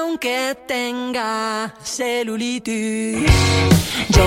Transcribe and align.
aunque 0.00 0.56
tenga 0.66 1.74
celulitis, 1.82 3.30
yo 4.08 4.24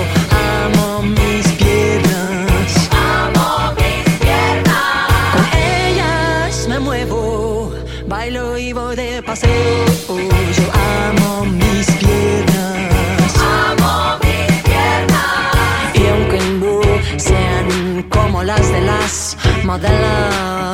amo 0.62 1.02
mis 1.02 1.48
piernas. 1.54 2.90
Amo 2.92 3.74
mis 3.78 4.06
piernas. 4.20 5.34
Con 5.34 5.46
ellas 5.60 6.68
me 6.68 6.80
muevo, 6.80 7.74
bailo 8.08 8.58
y 8.58 8.74
voy 8.74 8.96
de 8.96 9.24
paseo. 9.24 9.86
Yo 10.58 10.66
amo 11.08 11.46
mis 11.46 11.88
piernas. 12.02 13.34
Amo 13.66 14.20
mis 14.24 14.62
piernas. 14.68 15.96
Y 15.96 16.08
aunque 16.08 16.40
no 16.62 16.82
sean 17.18 18.04
como 18.10 18.44
las 18.44 18.72
de 18.72 18.82
las 18.82 19.38
modelos, 19.64 20.73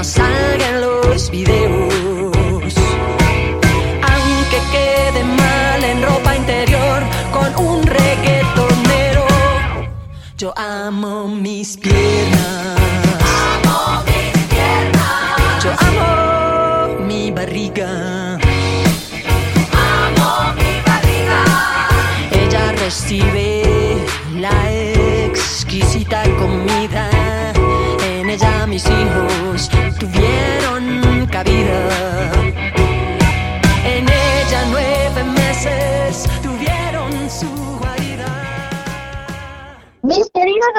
no 0.00 0.04
salgan 0.04 0.80
los 0.80 1.30
videos, 1.30 2.74
aunque 4.12 4.58
quede 4.72 5.22
mal 5.24 5.84
en 5.84 6.02
ropa 6.02 6.36
interior 6.36 7.02
con 7.30 7.66
un 7.66 7.82
reggaetonero, 7.82 9.26
yo 10.38 10.54
amo 10.56 11.28
mis 11.28 11.76
piernas. 11.76 12.09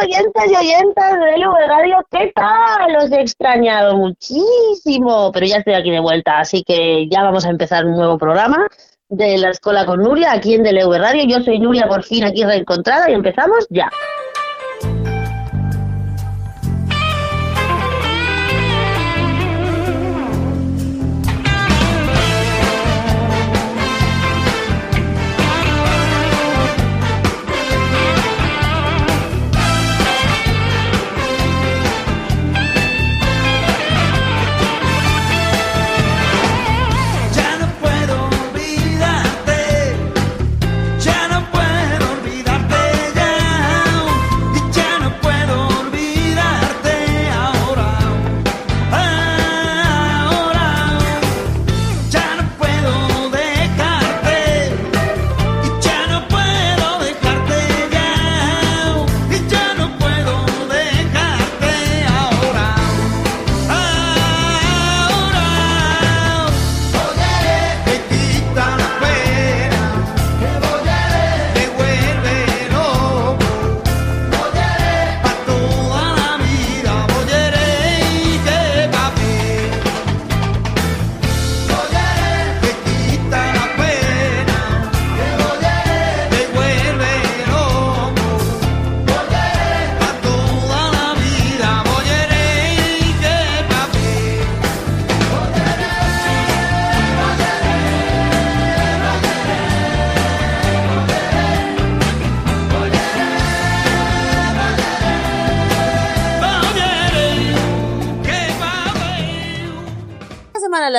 Oyentes 0.01 0.51
y 0.51 0.55
oyentas 0.55 1.19
de 1.19 1.37
LV 1.37 1.55
Radio, 1.67 1.97
¿qué 2.11 2.31
tal? 2.33 2.95
Os 2.97 3.11
he 3.11 3.21
extrañado 3.21 3.97
muchísimo, 3.97 5.31
pero 5.31 5.45
ya 5.45 5.57
estoy 5.57 5.73
aquí 5.73 5.91
de 5.91 5.99
vuelta, 5.99 6.39
así 6.39 6.63
que 6.63 7.07
ya 7.09 7.23
vamos 7.23 7.45
a 7.45 7.49
empezar 7.49 7.85
un 7.85 7.93
nuevo 7.93 8.17
programa 8.17 8.67
de 9.09 9.37
la 9.37 9.49
Escuela 9.49 9.85
con 9.85 10.01
Nuria, 10.01 10.31
aquí 10.31 10.55
en 10.55 10.63
DLV 10.63 10.97
Radio. 10.97 11.23
Yo 11.27 11.43
soy 11.43 11.59
Nuria, 11.59 11.87
por 11.87 12.03
fin 12.03 12.23
aquí 12.23 12.43
reencontrada 12.43 13.09
y 13.09 13.13
empezamos. 13.13 13.67
Ya 13.69 13.89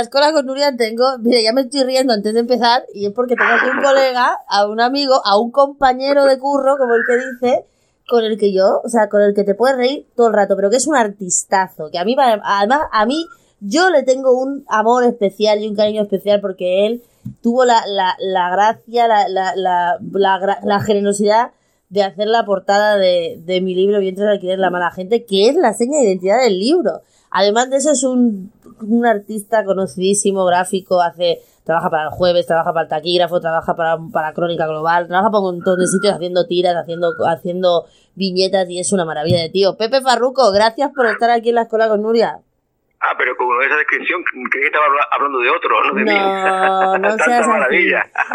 Esta 0.03 0.19
semana 0.19 0.33
en 0.33 0.33
la 0.33 0.33
Escuela 0.33 0.33
con 0.33 0.47
Nuria 0.47 0.77
tengo, 0.77 1.19
mira, 1.21 1.41
ya 1.41 1.53
me 1.53 1.61
estoy 1.63 1.85
riendo 1.85 2.13
antes 2.13 2.35
de 2.35 2.41
empezar, 2.41 2.85
y 2.93 3.07
es 3.07 3.13
porque 3.13 3.37
tengo 3.37 3.53
aquí 3.53 3.71
un 3.71 3.83
colega, 3.83 4.39
a 4.49 4.67
un 4.67 4.81
amigo, 4.81 5.15
a 5.25 5.39
un 5.39 5.51
compañero 5.53 6.25
de 6.25 6.39
curro, 6.39 6.77
como 6.77 6.95
el 6.95 7.03
que 7.07 7.17
dice, 7.17 7.67
con 8.09 8.25
el 8.25 8.37
que 8.37 8.53
yo, 8.53 8.81
o 8.85 8.89
sea, 8.89 9.09
con 9.09 9.23
el 9.23 9.33
que 9.35 9.45
te 9.45 9.55
puedes 9.55 9.77
reír 9.77 10.07
todo 10.17 10.29
el 10.29 10.35
rato, 10.35 10.57
pero 10.57 10.71
que 10.71 10.77
es 10.77 10.87
un 10.87 10.97
artistazo, 10.97 11.91
que 11.91 11.99
a 11.99 12.05
mí, 12.05 12.17
además, 12.19 12.81
a 12.91 13.07
mí, 13.07 13.27
yo 13.61 13.91
le 13.91 14.03
tengo 14.03 14.33
un 14.37 14.65
amor 14.69 15.05
especial 15.05 15.63
y 15.63 15.69
un 15.69 15.77
cariño 15.77 16.03
especial 16.03 16.41
porque 16.41 16.87
él 16.87 17.03
tuvo 17.41 17.65
la, 17.65 17.85
la, 17.87 18.51
gracia, 18.51 19.07
la, 19.07 19.29
la, 19.29 19.55
la, 19.55 19.99
la 20.65 20.81
generosidad 20.81 21.53
de 21.93 22.03
hacer 22.03 22.27
la 22.27 22.45
portada 22.45 22.97
de, 22.97 23.37
de 23.45 23.61
mi 23.61 23.75
libro 23.75 24.01
Vientres 24.01 24.27
de 24.27 24.33
alquiler 24.33 24.59
la 24.59 24.71
mala 24.71 24.91
gente, 24.91 25.25
que 25.27 25.49
es 25.49 25.55
la 25.57 25.75
seña 25.75 25.99
de 25.99 26.05
identidad 26.05 26.41
del 26.43 26.59
libro. 26.59 27.03
Además 27.31 27.69
de 27.71 27.77
eso 27.77 27.91
es 27.93 28.03
un, 28.03 28.51
un 28.81 29.05
artista 29.07 29.65
conocidísimo, 29.65 30.45
gráfico, 30.47 31.03
hace 31.03 31.41
trabaja 31.65 31.91
para 31.91 32.05
el 32.05 32.09
jueves, 32.11 32.47
trabaja 32.47 32.73
para 32.73 32.85
el 32.85 32.89
taquígrafo, 32.89 33.41
trabaja 33.41 33.77
para, 33.77 33.99
para 34.13 34.33
Crónica 34.33 34.67
Global, 34.67 35.07
trabaja 35.07 35.31
para 35.31 35.41
un 35.41 35.57
montón 35.57 35.79
de 35.79 35.87
sitios 35.87 36.15
haciendo 36.15 36.47
tiras, 36.47 36.75
haciendo, 36.77 37.13
haciendo 37.29 37.85
viñetas 38.15 38.69
y 38.71 38.79
es 38.81 38.91
una 38.93 39.05
maravilla 39.05 39.41
de 39.41 39.51
tío. 39.51 39.77
Pepe 39.77 40.01
Farruco, 40.01 40.51
gracias 40.51 40.91
por 40.97 41.07
estar 41.07 41.31
aquí 41.31 41.51
en 41.51 41.57
la 41.57 41.63
escuela 41.63 41.89
con 41.89 42.01
Nuria. 42.03 42.39
Ah, 43.05 43.15
pero 43.19 43.37
con 43.37 43.47
esa 43.67 43.77
descripción 43.77 44.23
creí 44.51 44.63
que 44.63 44.67
estaba 44.69 44.87
habla- 44.87 45.09
hablando 45.13 45.39
de 45.41 45.51
otro, 45.51 45.71
no 45.93 45.95
de 45.99 46.05
mí. 46.05 46.11
No, 46.19 46.99
no 46.99 47.09
Tanta 47.17 47.25
seas 47.25 47.47
así. 47.49 47.93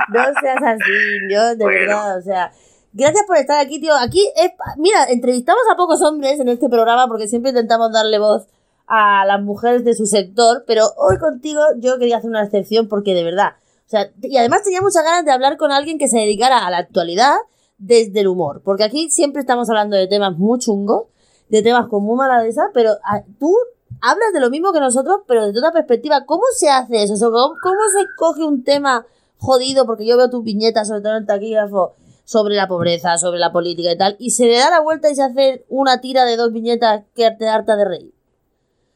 No 0.09 0.23
seas 0.41 0.63
así, 0.63 0.91
yo 1.31 1.55
de 1.55 1.63
Bueno. 1.63 1.79
verdad, 1.79 2.17
o 2.17 2.21
sea, 2.21 2.51
gracias 2.97 3.25
por 3.27 3.37
estar 3.37 3.59
aquí, 3.59 3.79
tío. 3.79 3.93
Aquí 3.95 4.27
es, 4.35 4.51
mira, 4.77 5.05
entrevistamos 5.09 5.61
a 5.71 5.77
pocos 5.77 6.01
hombres 6.01 6.39
en 6.39 6.49
este 6.49 6.67
programa 6.67 7.07
porque 7.07 7.27
siempre 7.27 7.51
intentamos 7.51 7.91
darle 7.91 8.19
voz 8.19 8.47
a 8.87 9.25
las 9.25 9.41
mujeres 9.41 9.85
de 9.85 9.93
su 9.93 10.05
sector, 10.05 10.63
pero 10.65 10.85
hoy 10.97 11.17
contigo 11.17 11.61
yo 11.77 11.99
quería 11.99 12.17
hacer 12.17 12.29
una 12.29 12.43
excepción 12.43 12.87
porque 12.87 13.13
de 13.13 13.23
verdad, 13.23 13.53
o 13.85 13.89
sea, 13.89 14.11
y 14.21 14.37
además 14.37 14.63
tenía 14.63 14.81
muchas 14.81 15.03
ganas 15.03 15.25
de 15.25 15.31
hablar 15.31 15.57
con 15.57 15.71
alguien 15.71 15.99
que 15.99 16.07
se 16.07 16.17
dedicara 16.17 16.65
a 16.65 16.71
la 16.71 16.77
actualidad 16.79 17.35
desde 17.77 18.21
el 18.21 18.27
humor, 18.27 18.61
porque 18.63 18.83
aquí 18.83 19.09
siempre 19.09 19.41
estamos 19.41 19.69
hablando 19.69 19.95
de 19.95 20.07
temas 20.07 20.37
muy 20.37 20.57
chungos, 20.59 21.07
de 21.49 21.61
temas 21.61 21.87
con 21.89 22.03
muy 22.03 22.17
mala 22.17 22.41
de 22.41 22.49
esa, 22.49 22.71
pero 22.73 22.91
ah, 23.03 23.21
tú 23.39 23.53
hablas 24.01 24.33
de 24.33 24.39
lo 24.39 24.49
mismo 24.49 24.73
que 24.73 24.79
nosotros, 24.79 25.21
pero 25.27 25.45
desde 25.45 25.59
otra 25.59 25.71
perspectiva. 25.71 26.25
¿Cómo 26.25 26.43
se 26.55 26.69
hace 26.69 27.03
eso? 27.03 27.13
¿Cómo, 27.19 27.55
cómo 27.61 27.81
se 27.93 28.05
coge 28.17 28.43
un 28.43 28.63
tema 28.63 29.05
jodido? 29.37 29.85
Porque 29.85 30.05
yo 30.05 30.17
veo 30.17 30.29
tus 30.29 30.43
viñetas, 30.43 30.87
sobre 30.87 31.01
todo 31.01 31.13
en 31.13 31.19
el 31.19 31.25
taquígrafo, 31.25 31.93
sobre 32.27 32.55
la 32.55 32.67
pobreza, 32.67 33.15
sobre 33.15 33.39
la 33.39 33.53
política 33.53 33.89
y 33.93 33.97
tal, 33.97 34.17
y 34.19 34.31
se 34.31 34.47
le 34.47 34.57
da 34.59 34.69
la 34.69 34.81
vuelta 34.81 35.09
y 35.09 35.15
se 35.15 35.23
hace 35.23 35.63
una 35.69 36.01
tira 36.01 36.25
de 36.25 36.35
dos 36.35 36.51
viñetas 36.51 37.05
que 37.15 37.31
te 37.39 37.47
harta 37.47 37.77
de 37.77 37.87
reír. 37.87 38.11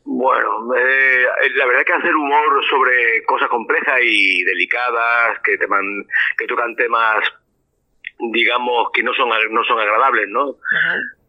Bueno, 0.04 0.76
eh, 0.76 1.26
la 1.56 1.66
verdad 1.66 1.84
que 1.86 1.94
hacer 1.94 2.14
humor 2.14 2.62
sobre 2.70 3.24
cosas 3.26 3.48
complejas 3.48 4.00
y 4.04 4.44
delicadas, 4.44 5.40
que, 5.46 5.58
teman, 5.58 6.06
que 6.38 6.46
tocan 6.46 6.76
temas, 6.76 7.24
digamos, 8.34 8.90
que 8.94 9.02
no 9.02 9.14
son, 9.14 9.30
no 9.30 9.64
son 9.64 9.80
agradables, 9.80 10.28
¿no? 10.28 10.50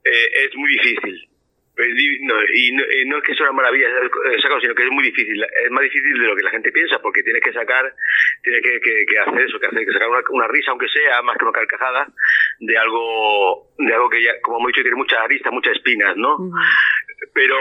Eh, 0.03 0.47
es 0.47 0.57
muy 0.57 0.73
difícil. 0.73 1.32
No, 2.23 2.35
y, 2.55 2.73
no, 2.73 2.83
y 2.85 3.05
no 3.09 3.19
es 3.19 3.25
que 3.25 3.35
sea 3.35 3.47
una 3.47 3.57
maravilla, 3.63 3.87
eh, 3.89 4.37
sacarlo, 4.41 4.61
sino 4.61 4.75
que 4.75 4.85
es 4.85 4.91
muy 4.91 5.05
difícil. 5.05 5.43
Es 5.43 5.71
más 5.71 5.83
difícil 5.83 6.13
de 6.15 6.27
lo 6.27 6.37
que 6.37 6.43
la 6.43 6.51
gente 6.51 6.71
piensa, 6.73 6.99
porque 7.03 7.23
tiene 7.23 7.41
que 7.41 7.53
sacar, 7.53 7.95
tiene 8.43 8.61
que, 8.63 8.81
que, 8.81 9.05
que 9.07 9.19
hacer 9.19 9.41
eso, 9.43 9.59
que 9.59 9.67
hacer, 9.67 9.85
que 9.85 9.93
sacar 9.93 10.09
una, 10.09 10.21
una 10.31 10.49
risa, 10.49 10.71
aunque 10.71 10.89
sea 10.89 11.23
más 11.23 11.37
que 11.39 11.45
una 11.45 11.53
carcajada, 11.53 12.07
de 12.61 12.79
algo, 12.79 13.69
de 13.79 13.95
algo 13.95 14.09
que 14.11 14.23
ya, 14.23 14.33
como 14.43 14.59
hemos 14.59 14.69
dicho, 14.69 14.83
tiene 14.83 14.97
muchas 14.97 15.19
aristas, 15.21 15.53
muchas 15.53 15.75
espinas, 15.77 16.17
¿no? 16.17 16.37
pero 17.35 17.57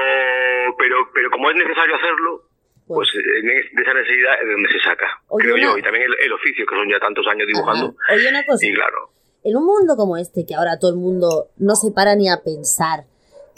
pero 0.78 0.96
pero 1.14 1.30
como 1.32 1.50
es 1.50 1.56
necesario 1.56 1.96
hacerlo 1.96 2.44
pues 2.88 3.10
en 3.16 3.50
es- 3.50 3.72
de 3.74 3.82
esa 3.82 3.94
necesidad 3.94 4.34
es 4.42 4.48
de 4.48 4.52
donde 4.52 4.70
se 4.70 4.80
saca, 4.80 5.08
Oye, 5.30 5.44
creo 5.46 5.56
una- 5.56 5.64
yo, 5.64 5.78
y 5.78 5.82
también 5.82 6.04
el, 6.06 6.26
el 6.26 6.34
oficio, 6.34 6.66
que 6.66 6.76
son 6.76 6.90
ya 6.90 7.00
tantos 7.00 7.26
años 7.28 7.48
dibujando, 7.48 7.96
Ajá. 8.04 8.14
Oye, 8.16 8.28
una 8.30 8.44
cosa. 8.44 8.66
y 8.68 8.74
claro, 8.74 8.98
En 9.44 9.56
un 9.56 9.66
mundo 9.66 9.96
como 9.96 10.18
este, 10.18 10.46
que 10.46 10.56
ahora 10.56 10.78
todo 10.80 10.92
el 10.92 10.98
mundo 10.98 11.48
no 11.58 11.76
se 11.76 11.92
para 11.96 12.16
ni 12.16 12.28
a 12.30 12.44
pensar 12.44 13.06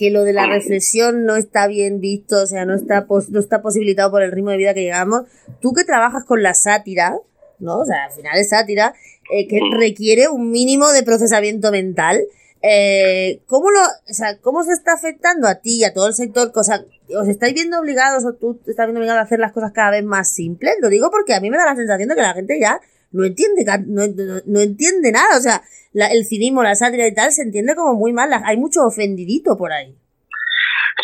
que 0.03 0.11
lo 0.11 0.23
de 0.23 0.33
la 0.33 0.45
reflexión 0.47 1.23
no 1.25 1.37
está 1.37 1.67
bien 1.67 2.01
visto, 2.01 2.41
o 2.43 2.45
sea, 2.45 2.65
no 2.65 2.75
está, 2.75 3.05
pos- 3.07 3.29
no 3.29 3.39
está 3.39 3.61
posibilitado 3.61 4.11
por 4.11 4.21
el 4.21 4.31
ritmo 4.33 4.51
de 4.51 4.57
vida 4.57 4.73
que 4.73 4.81
llevamos, 4.83 5.23
tú 5.61 5.71
que 5.71 5.85
trabajas 5.85 6.25
con 6.25 6.43
la 6.43 6.53
sátira, 6.53 7.15
¿no? 7.59 7.79
O 7.79 7.85
sea, 7.85 8.05
al 8.05 8.11
final 8.11 8.37
es 8.37 8.49
sátira, 8.49 8.93
eh, 9.33 9.47
que 9.47 9.59
requiere 9.79 10.27
un 10.27 10.51
mínimo 10.51 10.89
de 10.89 11.03
procesamiento 11.03 11.71
mental. 11.71 12.19
Eh, 12.61 13.41
¿cómo, 13.47 13.71
lo, 13.71 13.79
o 13.81 14.13
sea, 14.13 14.37
¿Cómo 14.39 14.63
se 14.63 14.73
está 14.73 14.93
afectando 14.93 15.47
a 15.47 15.55
ti 15.55 15.79
y 15.79 15.83
a 15.85 15.93
todo 15.93 16.07
el 16.07 16.13
sector? 16.13 16.51
Cosa, 16.51 16.83
¿Os 17.17 17.27
estáis 17.27 17.53
viendo 17.53 17.79
obligados 17.79 18.25
o 18.25 18.33
tú 18.33 18.55
te 18.55 18.71
estás 18.71 18.85
viendo 18.87 18.99
obligado 18.99 19.19
a 19.19 19.23
hacer 19.23 19.39
las 19.39 19.51
cosas 19.53 19.71
cada 19.73 19.91
vez 19.91 20.03
más 20.03 20.33
simples? 20.33 20.75
Lo 20.81 20.89
digo 20.89 21.09
porque 21.11 21.33
a 21.33 21.39
mí 21.39 21.49
me 21.49 21.57
da 21.57 21.65
la 21.65 21.75
sensación 21.75 22.09
de 22.09 22.15
que 22.15 22.21
la 22.21 22.33
gente 22.33 22.59
ya 22.59 22.79
no 23.13 23.23
entiende, 23.25 23.63
no, 23.87 24.03
no- 24.07 24.41
no 24.45 24.59
entiende 24.59 25.11
nada. 25.11 25.37
O 25.37 25.41
sea, 25.41 25.61
la- 25.93 26.11
el 26.11 26.25
cinismo, 26.25 26.63
la 26.63 26.75
sátira 26.75 27.07
y 27.07 27.13
tal 27.13 27.31
se 27.31 27.43
entiende 27.43 27.75
como 27.75 27.93
muy 27.95 28.11
mal. 28.13 28.29
Hay 28.45 28.57
mucho 28.57 28.81
ofendidito 28.85 29.55
por 29.57 29.71
ahí. 29.71 29.95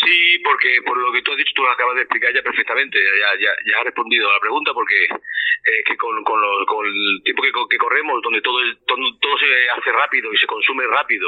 Sí, 0.03 0.39
porque 0.43 0.81
por 0.85 0.97
lo 0.97 1.11
que 1.11 1.21
tú 1.21 1.31
has 1.31 1.37
dicho, 1.37 1.51
tú 1.55 1.63
lo 1.63 1.71
acabas 1.71 1.95
de 1.95 2.01
explicar 2.03 2.33
ya 2.33 2.41
perfectamente, 2.41 2.97
ya, 2.97 3.29
ya, 3.41 3.51
ya 3.69 3.79
has 3.79 3.85
respondido 3.85 4.29
a 4.29 4.33
la 4.33 4.39
pregunta, 4.39 4.71
porque 4.73 4.95
eh, 5.05 5.83
que 5.85 5.97
con, 5.97 6.23
con, 6.23 6.39
lo- 6.39 6.65
con 6.65 6.85
el 6.85 7.21
tiempo 7.23 7.43
que, 7.43 7.51
que 7.69 7.77
corremos, 7.77 8.21
donde 8.23 8.41
todo, 8.41 8.57
todo, 8.87 8.97
todo 9.19 9.35
se 9.37 9.49
hace 9.69 9.91
rápido 9.91 10.31
y 10.33 10.37
se 10.37 10.47
consume 10.47 10.85
rápido, 10.87 11.27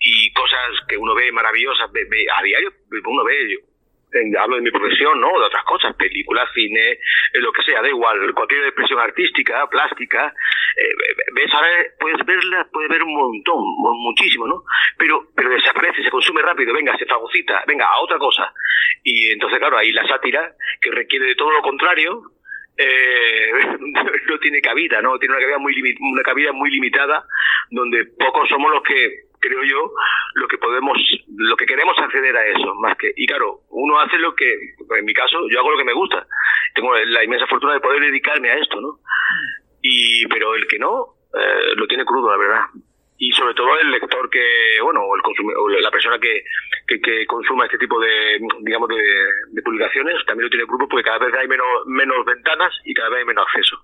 y 0.00 0.32
cosas 0.34 0.70
que 0.88 0.96
uno 0.98 1.14
ve 1.14 1.32
maravillosas, 1.32 1.90
ve, 1.92 2.04
ve 2.10 2.26
a 2.36 2.42
diario, 2.42 2.70
uno 3.06 3.24
ve, 3.24 3.58
en- 4.12 4.36
hablo 4.36 4.56
de 4.56 4.62
mi 4.62 4.70
profesión, 4.70 5.20
¿no? 5.20 5.28
De 5.38 5.46
otras 5.46 5.64
cosas, 5.64 5.94
películas, 5.96 6.48
cine, 6.54 6.90
eh, 6.92 6.98
lo 7.40 7.52
que 7.52 7.62
sea, 7.62 7.82
da 7.82 7.88
igual, 7.88 8.32
cualquier 8.34 8.64
expresión 8.64 9.00
artística, 9.00 9.66
plástica, 9.68 10.34
eh, 10.76 10.94
ves 11.34 11.52
ahora, 11.54 11.68
puedes 12.00 12.24
verla, 12.26 12.66
puedes 12.72 12.90
ver 12.90 13.02
un 13.02 13.14
montón, 13.14 13.58
mu- 13.58 13.94
muchísimo, 14.10 14.46
¿no? 14.46 14.64
Pero, 14.98 15.28
pero 15.34 15.50
desaparece, 15.50 16.02
se 16.02 16.10
consume 16.10 16.42
rápido, 16.42 16.72
venga, 16.72 16.96
se 16.96 17.06
fagocita, 17.06 17.62
venga, 17.66 17.86
a 17.86 18.00
otra 18.00 18.18
cosa. 18.18 18.52
Y 19.02 19.32
entonces, 19.32 19.58
claro, 19.58 19.76
ahí 19.78 19.92
la 19.92 20.06
sátira, 20.06 20.54
que 20.80 20.90
requiere 20.90 21.26
de 21.26 21.34
todo 21.34 21.50
lo 21.50 21.62
contrario, 21.62 22.22
eh, 22.76 23.52
no 24.28 24.38
tiene 24.38 24.60
cabida, 24.60 25.00
¿no? 25.02 25.18
Tiene 25.18 25.34
una 25.34 25.42
cabida 25.42 25.58
muy 25.58 25.74
una 26.00 26.22
cabida 26.22 26.52
muy 26.52 26.70
limitada, 26.70 27.24
donde 27.70 28.04
pocos 28.18 28.48
somos 28.48 28.70
los 28.72 28.82
que 28.82 29.24
creo 29.42 29.62
yo 29.64 29.92
lo 30.34 30.46
que 30.48 30.56
podemos 30.56 30.96
lo 31.36 31.56
que 31.56 31.66
queremos 31.66 31.98
acceder 31.98 32.34
a 32.36 32.46
eso 32.46 32.74
más 32.76 32.96
que 32.96 33.12
y 33.16 33.26
claro 33.26 33.60
uno 33.70 33.98
hace 34.00 34.16
lo 34.18 34.34
que 34.34 34.50
en 34.98 35.04
mi 35.04 35.12
caso 35.12 35.36
yo 35.50 35.58
hago 35.58 35.72
lo 35.72 35.78
que 35.78 35.84
me 35.84 35.92
gusta. 35.92 36.26
Tengo 36.74 36.94
la 36.96 37.22
inmensa 37.24 37.46
fortuna 37.46 37.74
de 37.74 37.80
poder 37.80 38.00
dedicarme 38.00 38.50
a 38.50 38.58
esto 38.58 38.80
no 38.80 39.00
y 39.82 40.26
pero 40.28 40.54
el 40.54 40.66
que 40.66 40.78
no 40.78 41.16
eh, 41.34 41.74
lo 41.76 41.86
tiene 41.86 42.04
crudo 42.04 42.30
la 42.30 42.38
verdad. 42.38 42.64
Y 43.18 43.30
sobre 43.32 43.54
todo 43.54 43.78
el 43.78 43.90
lector 43.90 44.28
que 44.30 44.80
bueno 44.82 45.00
o 45.02 45.14
el 45.14 45.22
consumi- 45.22 45.54
o 45.56 45.68
la 45.68 45.90
persona 45.90 46.18
que, 46.18 46.42
que, 46.88 47.00
que 47.00 47.26
consuma 47.26 47.66
este 47.66 47.78
tipo 47.78 48.00
de 48.00 48.40
digamos 48.62 48.88
de, 48.88 49.02
de 49.50 49.62
publicaciones 49.62 50.14
también 50.26 50.46
lo 50.46 50.50
tiene 50.50 50.66
crudo 50.66 50.88
porque 50.88 51.04
cada 51.04 51.18
vez 51.18 51.34
hay 51.34 51.46
menos 51.46 51.66
menos 51.86 52.24
ventanas 52.26 52.72
y 52.84 52.94
cada 52.94 53.10
vez 53.10 53.18
hay 53.20 53.24
menos 53.26 53.46
acceso. 53.46 53.76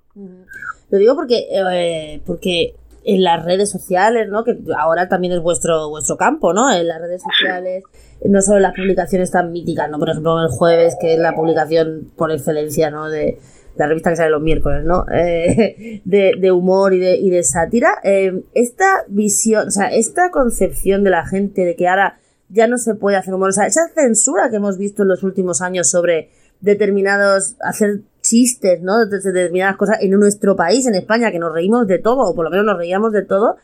Lo 0.91 0.99
digo 0.99 1.15
porque, 1.15 1.45
eh, 1.53 2.21
porque 2.27 2.73
en 3.09 3.23
las 3.23 3.43
redes 3.43 3.71
sociales, 3.71 4.29
¿no? 4.29 4.45
Que 4.45 4.59
ahora 4.77 5.09
también 5.09 5.33
es 5.33 5.41
vuestro, 5.41 5.89
vuestro 5.89 6.19
campo, 6.19 6.53
¿no? 6.53 6.71
En 6.71 6.87
las 6.87 7.01
redes 7.01 7.23
sociales, 7.23 7.83
no 8.23 8.43
solo 8.43 8.61
las 8.61 8.75
publicaciones 8.75 9.31
tan 9.31 9.51
míticas, 9.51 9.89
¿no? 9.89 9.99
Por 9.99 10.11
ejemplo, 10.11 10.39
el 10.43 10.51
jueves, 10.51 10.95
que 11.01 11.15
es 11.15 11.19
la 11.19 11.35
publicación 11.35 12.13
por 12.19 12.31
excelencia, 12.31 12.91
¿no? 12.91 13.09
De 13.09 13.39
la 13.77 13.87
revista 13.87 14.11
que 14.11 14.17
sale 14.17 14.29
los 14.29 14.43
miércoles, 14.43 14.85
¿no? 14.85 15.07
Eh, 15.15 16.03
de, 16.05 16.33
de 16.39 16.53
humor 16.53 16.93
y 16.93 16.99
de, 16.99 17.17
y 17.17 17.31
de 17.31 17.45
sátira. 17.45 17.89
Eh, 18.05 18.43
esta 18.53 19.05
visión, 19.09 19.69
o 19.69 19.71
sea, 19.71 19.87
esta 19.87 20.31
concepción 20.31 21.03
de 21.03 21.09
la 21.09 21.27
gente 21.27 21.65
de 21.65 21.77
que 21.77 21.89
ahora 21.89 22.21
ya 22.51 22.67
no 22.67 22.77
se 22.77 22.95
puede 22.95 23.17
hacer 23.17 23.33
humor, 23.33 23.49
o 23.49 23.53
sea, 23.53 23.67
esa 23.67 23.89
censura 23.95 24.51
que 24.51 24.57
hemos 24.57 24.77
visto 24.77 25.03
en 25.05 25.09
los 25.09 25.23
últimos 25.23 25.63
años 25.63 25.89
sobre 25.89 26.29
determinados, 26.61 27.57
hacer 27.61 28.03
chistes, 28.29 28.81
¿no? 28.83 29.07
De 29.07 29.19
de 29.19 29.33
determinadas 29.33 29.77
cosas 29.77 29.99
en 30.01 30.11
nuestro 30.11 30.57
país, 30.57 30.87
en 30.87 30.95
España, 30.95 31.31
que 31.31 31.39
nos 31.39 31.53
reímos 31.53 31.87
de 31.87 31.99
todo, 31.99 32.23
o 32.31 32.35
por 32.35 32.45
lo 32.45 32.51
menos 32.51 32.67
nos 32.67 32.77
reíamos 32.77 33.13
de 33.13 33.25
todo. 33.25 33.57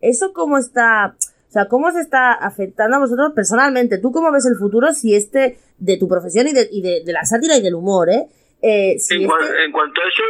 ¿Eso 0.00 0.32
cómo 0.32 0.58
está, 0.58 1.14
o 1.48 1.52
sea, 1.52 1.68
cómo 1.68 1.90
se 1.92 2.00
está 2.00 2.32
afectando 2.32 2.96
a 2.96 3.00
vosotros 3.00 3.32
personalmente? 3.34 3.98
¿Tú 3.98 4.12
cómo 4.12 4.32
ves 4.32 4.46
el 4.46 4.56
futuro 4.56 4.92
si 4.92 5.14
este, 5.14 5.58
de 5.78 5.96
tu 5.96 6.08
profesión 6.08 6.46
y 6.48 6.52
de, 6.52 7.02
de 7.04 7.12
la 7.12 7.24
sátira 7.24 7.56
y 7.56 7.62
del 7.62 7.74
humor, 7.74 8.10
eh? 8.10 8.28
Eh, 8.64 8.94
si 8.96 9.16
En, 9.16 9.28
cua- 9.28 9.42
este- 9.42 9.64
en 9.64 9.72
cuanto 9.72 10.00
a 10.00 10.06
eso, 10.08 10.22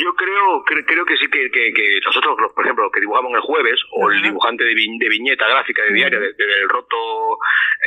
yo 0.00 0.12
creo 0.16 0.64
cre- 0.64 0.84
creo 0.86 1.04
que 1.06 1.16
sí 1.16 1.28
que, 1.30 1.48
que, 1.52 1.72
que 1.72 2.00
nosotros, 2.04 2.36
los- 2.40 2.52
por 2.52 2.64
ejemplo, 2.64 2.82
los 2.84 2.92
que 2.92 2.98
dibujamos 3.00 3.32
el 3.32 3.40
jueves, 3.40 3.80
o 3.92 4.10
el 4.10 4.20
dibujante 4.22 4.64
de, 4.64 4.74
vi- 4.74 4.98
de 4.98 5.08
viñeta 5.08 5.46
gráfica 5.48 5.82
de 5.84 5.92
diaria, 5.92 6.18
de- 6.18 6.32
de- 6.32 6.46
del 6.46 6.68
roto 6.68 7.38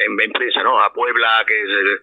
en, 0.06 0.20
en 0.22 0.32
prensa, 0.32 0.64
¿no? 0.64 0.80
A 0.82 0.94
Puebla, 0.94 1.44
que 1.46 1.54
es 1.62 1.68
el, 1.70 2.00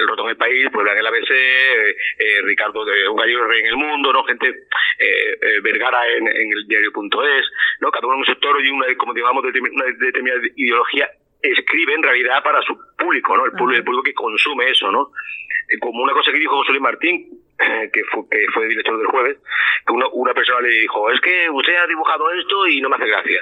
el 0.00 0.08
roto 0.08 0.24
en 0.24 0.30
el 0.30 0.36
país, 0.36 0.68
Puebla 0.72 0.92
en 0.92 0.98
el 0.98 1.06
ABC, 1.06 1.30
eh, 1.30 1.96
eh, 2.18 2.42
Ricardo 2.42 2.84
de 2.84 3.08
Un 3.08 3.16
Gallego 3.16 3.44
Rey 3.46 3.60
en 3.60 3.66
el 3.66 3.76
Mundo, 3.76 4.12
¿no? 4.12 4.24
Gente, 4.24 4.48
eh, 4.48 5.38
eh, 5.40 5.60
Vergara 5.62 6.00
en, 6.16 6.26
en 6.26 6.52
el 6.52 6.66
diario.es, 6.66 7.46
¿no? 7.80 7.90
Cada 7.92 8.06
uno 8.08 8.14
en 8.16 8.20
un 8.20 8.26
sector 8.26 8.60
y 8.64 8.70
una, 8.70 8.86
como 8.96 9.14
digamos, 9.14 9.44
una 9.44 9.84
determinada 10.00 10.40
ideología 10.56 11.08
escribe 11.42 11.94
en 11.94 12.02
realidad 12.02 12.42
para 12.42 12.60
su 12.62 12.76
público, 12.98 13.36
¿no? 13.36 13.44
El 13.44 13.52
público, 13.52 13.78
el 13.78 13.84
público 13.84 14.02
que 14.02 14.14
consume 14.14 14.68
eso, 14.70 14.90
¿no? 14.90 15.12
Eh, 15.68 15.78
Como 15.80 16.02
una 16.02 16.12
cosa 16.12 16.32
que 16.32 16.38
dijo 16.38 16.56
José 16.56 16.72
Luis 16.72 16.82
Martín, 16.82 17.40
eh, 17.58 17.90
que 17.92 18.02
fue, 18.04 18.22
que 18.30 18.46
fue 18.52 18.68
director 18.68 18.98
del 18.98 19.06
jueves, 19.06 19.38
que 19.86 19.92
una, 19.92 20.06
una 20.12 20.34
persona 20.34 20.60
le 20.60 20.68
dijo, 20.68 21.10
es 21.10 21.20
que 21.20 21.48
usted 21.50 21.76
ha 21.76 21.86
dibujado 21.86 22.30
esto 22.32 22.66
y 22.66 22.80
no 22.80 22.88
me 22.88 22.96
hace 22.96 23.06
gracia. 23.06 23.40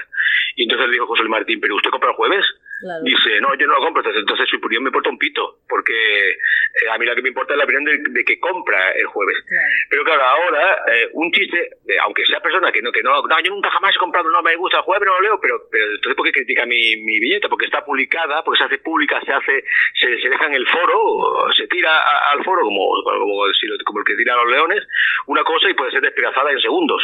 Y 0.57 0.63
entonces 0.65 0.87
le 0.89 0.93
dijo 0.95 1.07
José 1.07 1.23
Luis 1.23 1.31
Martín, 1.33 1.61
¿pero 1.61 1.77
usted 1.77 1.91
compra 1.91 2.11
el 2.11 2.17
jueves? 2.17 2.45
Claro. 2.85 3.01
Dice, 3.03 3.41
no, 3.41 3.55
yo 3.57 3.67
no 3.67 3.81
lo 3.81 3.81
compro, 3.81 4.01
entonces, 4.03 4.21
entonces 4.21 4.45
su 4.51 4.57
opinión 4.61 4.83
me 4.85 4.89
importa 4.91 5.09
un 5.09 5.17
pito, 5.17 5.57
porque 5.67 5.93
eh, 6.33 6.91
a 6.93 6.99
mí 6.99 7.07
lo 7.07 7.15
que 7.15 7.23
me 7.23 7.31
importa 7.31 7.55
es 7.55 7.59
la 7.59 7.65
opinión 7.65 7.85
de, 7.85 7.97
de 8.11 8.25
que 8.27 8.39
compra 8.39 8.93
el 8.93 9.07
jueves. 9.07 9.39
Claro. 9.49 9.69
Pero 9.89 10.05
claro, 10.05 10.23
ahora, 10.23 10.85
eh, 10.93 11.09
un 11.15 11.33
chiste, 11.33 11.59
eh, 11.89 11.97
aunque 12.05 12.27
sea 12.27 12.41
persona 12.41 12.71
que 12.71 12.83
no, 12.83 12.93
que 12.93 13.03
no, 13.03 13.23
no, 13.23 13.41
yo 13.41 13.51
nunca 13.51 13.71
jamás 13.71 13.97
he 13.97 13.99
comprado, 13.99 14.29
no 14.29 14.43
me 14.43 14.55
gusta 14.57 14.77
el 14.79 14.83
jueves, 14.85 15.07
no 15.07 15.15
lo 15.15 15.21
leo, 15.23 15.41
pero, 15.41 15.63
pero 15.73 15.87
entonces 15.87 16.15
¿por 16.15 16.27
qué 16.27 16.33
critica 16.33 16.67
mi, 16.67 16.97
mi 16.99 17.19
billeta? 17.21 17.49
Porque 17.49 17.65
está 17.65 17.83
publicada, 17.83 18.45
porque 18.45 18.59
se 18.59 18.65
hace 18.65 18.79
pública, 18.79 19.19
se 19.25 19.33
hace, 19.33 19.65
se, 19.95 20.21
se 20.21 20.29
deja 20.29 20.45
en 20.45 20.55
el 20.55 20.67
foro, 20.69 21.51
se 21.57 21.67
tira 21.69 21.91
a- 21.91 22.33
al 22.33 22.45
foro 22.45 22.61
como, 22.63 23.03
como, 23.03 23.45
como 23.85 23.99
el 24.01 24.05
que 24.05 24.15
tira 24.17 24.35
a 24.35 24.45
los 24.45 24.51
leones, 24.51 24.87
una 25.27 25.43
cosa 25.43 25.71
y 25.71 25.75
puede 25.75 25.91
ser 25.91 26.03
despedazada 26.03 26.51
en 26.53 26.61
segundos. 26.61 27.03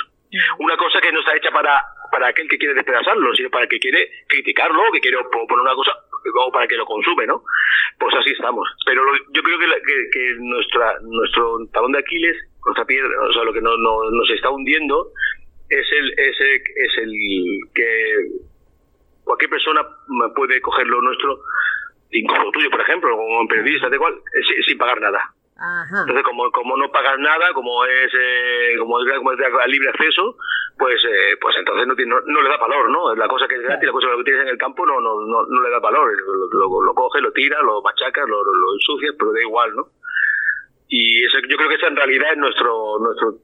Una 0.58 0.76
cosa 0.76 1.00
que 1.00 1.10
no 1.10 1.20
está 1.20 1.34
hecha 1.36 1.50
para, 1.50 1.82
para 2.10 2.28
aquel 2.28 2.48
que 2.48 2.58
quiere 2.58 2.74
despedazarlo, 2.74 3.34
sino 3.34 3.50
para 3.50 3.64
el 3.64 3.70
que 3.70 3.78
quiere 3.78 4.10
criticarlo, 4.28 4.82
que 4.92 5.00
quiere 5.00 5.16
po- 5.32 5.46
poner 5.46 5.62
una 5.62 5.74
cosa, 5.74 5.92
o 6.34 6.52
para 6.52 6.66
que 6.68 6.76
lo 6.76 6.84
consume, 6.86 7.26
¿no? 7.26 7.42
Pues 7.98 8.14
así 8.16 8.30
estamos. 8.30 8.68
Pero 8.86 9.04
lo- 9.04 9.16
yo 9.32 9.42
creo 9.42 9.58
que, 9.58 9.66
la- 9.66 9.80
que, 10.12 10.34
nuestra, 10.38 10.94
nuestro 11.02 11.58
talón 11.72 11.92
de 11.92 11.98
Aquiles, 12.00 12.36
nuestra 12.64 12.84
piedra, 12.84 13.08
o 13.22 13.32
sea, 13.32 13.44
lo 13.44 13.52
que 13.52 13.60
no, 13.60 13.76
no- 13.76 14.10
nos 14.10 14.30
está 14.30 14.50
hundiendo, 14.50 15.12
es 15.68 15.86
el, 15.92 16.12
es 16.18 16.40
el, 16.40 16.62
es 16.76 16.98
el 16.98 17.12
que 17.74 18.14
cualquier 19.24 19.50
persona 19.50 19.86
puede 20.34 20.60
coger 20.60 20.86
lo 20.86 21.00
nuestro, 21.00 21.38
incluso 22.10 22.50
tuyo, 22.50 22.70
por 22.70 22.80
ejemplo, 22.80 23.16
como 23.16 23.46
periodista, 23.48 23.88
da 23.88 23.94
igual, 23.96 24.14
sin 24.66 24.78
pagar 24.78 25.00
nada. 25.00 25.32
Ajá. 25.60 26.00
Entonces, 26.08 26.24
como, 26.24 26.50
como 26.52 26.72
no 26.78 26.88
pagas 26.90 27.18
nada, 27.20 27.52
como 27.52 27.84
es 27.84 28.08
eh, 28.16 28.78
como 28.80 28.96
es, 28.98 29.04
como 29.18 29.32
es 29.32 29.38
de 29.38 29.44
libre 29.68 29.90
acceso, 29.90 30.36
pues 30.78 30.96
eh, 31.04 31.36
pues 31.38 31.54
entonces 31.58 31.86
no, 31.86 31.94
tiene- 31.94 32.14
no, 32.16 32.20
no 32.24 32.40
le 32.42 32.48
da 32.48 32.56
valor, 32.56 32.88
¿no? 32.88 33.14
La 33.14 33.28
cosa 33.28 33.44
que 33.46 33.56
es 33.56 33.62
gratis, 33.62 33.84
la 33.84 33.92
cosa 33.92 34.08
que 34.16 34.24
tienes 34.24 34.42
en 34.42 34.48
el 34.48 34.58
campo 34.58 34.86
no 34.86 34.98
no, 35.00 35.20
no, 35.20 35.44
no 35.44 35.62
le 35.62 35.68
da 35.70 35.78
valor. 35.78 36.08
Lo, 36.16 36.48
lo, 36.64 36.80
lo 36.82 36.94
coges, 36.94 37.20
lo 37.20 37.30
tiras, 37.32 37.60
lo 37.62 37.82
machacas, 37.82 38.24
lo, 38.26 38.42
lo, 38.42 38.52
lo 38.54 38.72
ensucias, 38.72 39.14
pero 39.18 39.32
da 39.32 39.40
igual, 39.42 39.76
¿no? 39.76 39.88
Y 40.88 41.24
eso, 41.24 41.38
yo 41.48 41.56
creo 41.56 41.68
que 41.68 41.76
esa 41.76 41.86
en 41.86 41.96
realidad 41.96 42.32
es 42.32 42.38
nuestro 42.38 42.98
nuestro 42.98 43.36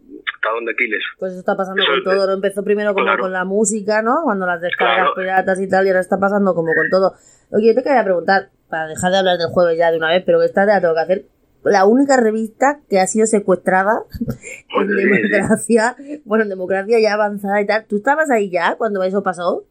talón 0.42 0.64
de 0.64 0.72
Aquiles. 0.72 1.04
Pues 1.18 1.32
eso 1.32 1.40
está 1.40 1.54
pasando 1.56 1.82
Eso 1.82 1.92
con 1.92 2.02
todo. 2.04 2.26
¿no? 2.26 2.32
Empezó 2.32 2.64
primero 2.64 2.92
como 2.94 3.04
Claro. 3.06 3.22
con 3.22 3.32
la 3.32 3.44
música, 3.44 4.02
¿no? 4.02 4.22
Cuando 4.24 4.46
las 4.46 4.60
descargas 4.60 5.12
Claro. 5.12 5.14
piratas 5.14 5.60
y 5.60 5.68
tal, 5.68 5.84
y 5.86 5.90
ahora 5.90 6.00
está 6.00 6.18
pasando 6.18 6.54
como 6.54 6.72
con 6.74 6.88
todo. 6.90 7.12
Oye, 7.52 7.68
yo 7.68 7.74
te 7.76 7.84
quería 7.84 8.02
preguntar, 8.02 8.48
para 8.68 8.88
dejar 8.88 9.12
de 9.12 9.18
hablar 9.18 9.38
del 9.38 9.52
jueves 9.52 9.78
ya 9.78 9.92
de 9.92 9.98
una 9.98 10.08
vez, 10.10 10.24
pero 10.26 10.40
que 10.40 10.46
esta 10.46 10.66
te 10.66 10.72
la 10.72 10.80
tengo 10.80 10.94
que 10.94 11.00
hacer. 11.00 11.22
La 11.66 11.84
única 11.84 12.16
revista 12.16 12.80
que 12.88 12.98
ha 12.98 13.06
sido 13.06 13.26
secuestrada 13.26 14.02
en 14.80 14.88
democracia, 14.88 15.96
bueno, 16.24 16.44
en 16.44 16.50
democracia 16.50 16.98
ya 17.00 17.14
avanzada 17.14 17.60
y 17.60 17.66
tal. 17.66 17.86
¿Tú 17.86 17.96
estabas 17.96 18.30
ahí 18.30 18.50
ya 18.50 18.76
cuando 18.76 19.02
eso 19.02 19.22
pasó? 19.22 19.64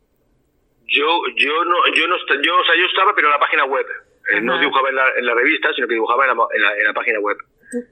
Yo 0.87 1.05
yo 1.37 1.63
no 1.65 1.75
yo 1.95 2.07
no 2.07 2.15
yo 2.43 2.53
o 2.57 2.63
sea 2.63 2.75
yo 2.77 2.85
estaba 2.85 3.11
pero 3.15 3.27
en 3.27 3.33
la 3.33 3.39
página 3.39 3.65
web. 3.65 3.85
Eh, 4.33 4.41
no 4.41 4.59
dibujaba 4.59 4.89
en 4.89 4.95
la, 4.95 5.03
en 5.19 5.25
la 5.25 5.35
revista, 5.35 5.69
sino 5.75 5.87
que 5.87 5.93
dibujaba 5.93 6.23
en 6.25 6.35
la, 6.35 6.43
en 6.55 6.61
la, 6.61 6.77
en 6.77 6.83
la 6.85 6.93
página 6.93 7.19
web. 7.19 7.37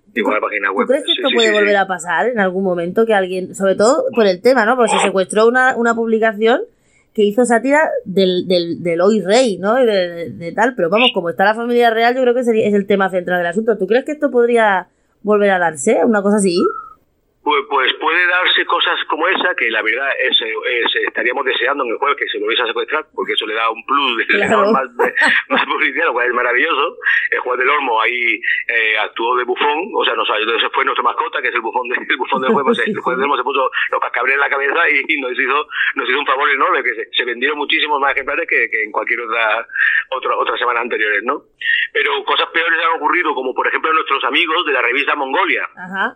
Dibujaba 0.08 0.40
la 0.40 0.48
página 0.48 0.68
¿Tú 0.70 0.74
web. 0.74 0.88
crees 0.88 1.06
que 1.06 1.12
esto 1.12 1.28
sí, 1.30 1.36
puede 1.36 1.48
sí, 1.50 1.54
sí. 1.54 1.60
volver 1.60 1.78
a 1.78 1.88
pasar 1.88 2.28
en 2.28 2.40
algún 2.40 2.64
momento? 2.64 3.06
Que 3.06 3.14
alguien, 3.14 3.54
sobre 3.54 3.76
todo 3.76 4.06
por 4.16 4.26
el 4.26 4.42
tema, 4.42 4.66
¿no? 4.66 4.76
Porque 4.76 4.94
se 4.94 5.00
secuestró 5.00 5.48
una, 5.48 5.76
una 5.76 5.94
publicación 5.94 6.62
que 7.14 7.24
hizo 7.24 7.46
sátira 7.46 7.90
del, 8.06 8.48
del, 8.48 8.82
del 8.82 9.02
hoy 9.02 9.22
rey, 9.22 9.58
¿no? 9.60 9.76
De, 9.76 9.86
de- 9.86 10.30
de 10.32 10.52
tal, 10.52 10.74
pero 10.76 10.90
vamos, 10.90 11.10
como 11.14 11.30
está 11.30 11.46
la 11.46 11.54
familia 11.56 11.90
real, 11.92 12.16
yo 12.16 12.22
creo 12.22 12.34
que 12.34 12.44
sería, 12.44 12.68
es 12.68 12.74
el 12.74 12.88
tema 12.88 13.10
central 13.10 13.38
del 13.40 13.48
asunto. 13.48 13.78
¿Tú 13.78 13.86
crees 13.88 14.04
que 14.06 14.14
esto 14.14 14.32
podría 14.32 14.88
volver 15.22 15.52
a 15.52 15.60
darse? 15.60 16.04
¿Una 16.04 16.22
cosa 16.24 16.38
así? 16.38 16.58
Pues, 17.44 17.62
pues 17.70 17.94
puede 18.00 18.26
darse 18.28 18.66
cosas 18.66 18.98
como 19.10 19.28
esa, 19.28 19.54
que 19.56 19.70
la 19.70 19.82
verdad 19.82 20.10
es, 20.18 20.38
es- 20.42 20.96
estaríamos 21.08 21.44
deseando 21.44 21.84
en 21.84 21.92
el 21.92 21.98
jueves 21.98 22.18
que 22.18 22.28
se 22.30 22.40
lo 22.40 22.46
hubiese 22.46 22.64
a 22.64 22.68
secuestrar, 22.68 23.06
porque 23.14 23.34
eso 23.34 23.46
le 23.46 23.54
da 23.56 23.70
un 23.70 23.86
plus, 23.86 24.26
Claro. 24.28 24.72
más, 24.72 24.88
más 25.50 25.66
publicidad, 25.66 26.06
lo 26.06 26.14
cual 26.14 26.28
es 26.28 26.34
maravilloso. 26.34 26.98
El 27.32 27.40
juez 27.40 27.60
del 27.60 27.70
Olmo 27.70 28.02
ahí 28.02 28.40
eh, 28.68 28.98
actuó 28.98 29.36
de 29.36 29.44
bufón, 29.44 29.92
o 29.94 30.06
sea, 30.06 30.16
nos 30.16 30.30
ayudó, 30.30 30.56
ese 30.56 30.70
fue 30.70 30.86
nuestra 30.86 31.04
mascota, 31.04 31.42
que 31.42 31.50
es 31.50 31.56
el 31.56 31.60
bufón, 31.62 31.90
de- 31.90 31.96
el 32.08 32.18
bufón 32.18 32.42
del 32.42 32.52
juez, 32.54 32.64
pues, 32.66 32.80
el 32.88 32.96
juez 33.02 33.18
del 33.18 33.24
Olmo 33.26 33.36
se 33.38 33.44
puso 33.44 33.70
los 33.92 34.00
cascabeles 34.00 34.36
en 34.36 34.40
la 34.42 34.50
cabeza 34.50 34.90
y, 34.90 35.14
y 35.14 35.20
nos 35.22 35.32
hizo 35.38 35.68
nos 35.96 36.10
hizo 36.10 36.20
un 36.20 36.26
favor 36.26 36.50
enorme, 36.50 36.82
que 36.82 36.96
se, 36.96 37.10
se 37.12 37.26
vendieron 37.26 37.58
muchísimos 37.58 38.00
más 38.00 38.14
ejemplares 38.14 38.48
que, 38.48 38.70
que 38.70 38.84
en 38.84 38.92
cualquier 38.92 39.20
otra, 39.20 39.68
otra, 40.12 40.38
otra 40.38 40.58
semana 40.58 40.80
anteriores, 40.80 41.22
¿no? 41.24 41.44
Pero 41.92 42.24
cosas 42.24 42.48
peores 42.54 42.80
han 42.80 42.96
ocurrido, 42.96 43.36
como 43.36 43.54
por 43.54 43.68
ejemplo 43.68 43.92
nuestros 43.92 44.24
amigos 44.24 44.66
de 44.66 44.72
la 44.74 44.82
revista 44.82 45.14
Mongolia, 45.16 45.68
Ajá. 45.76 46.16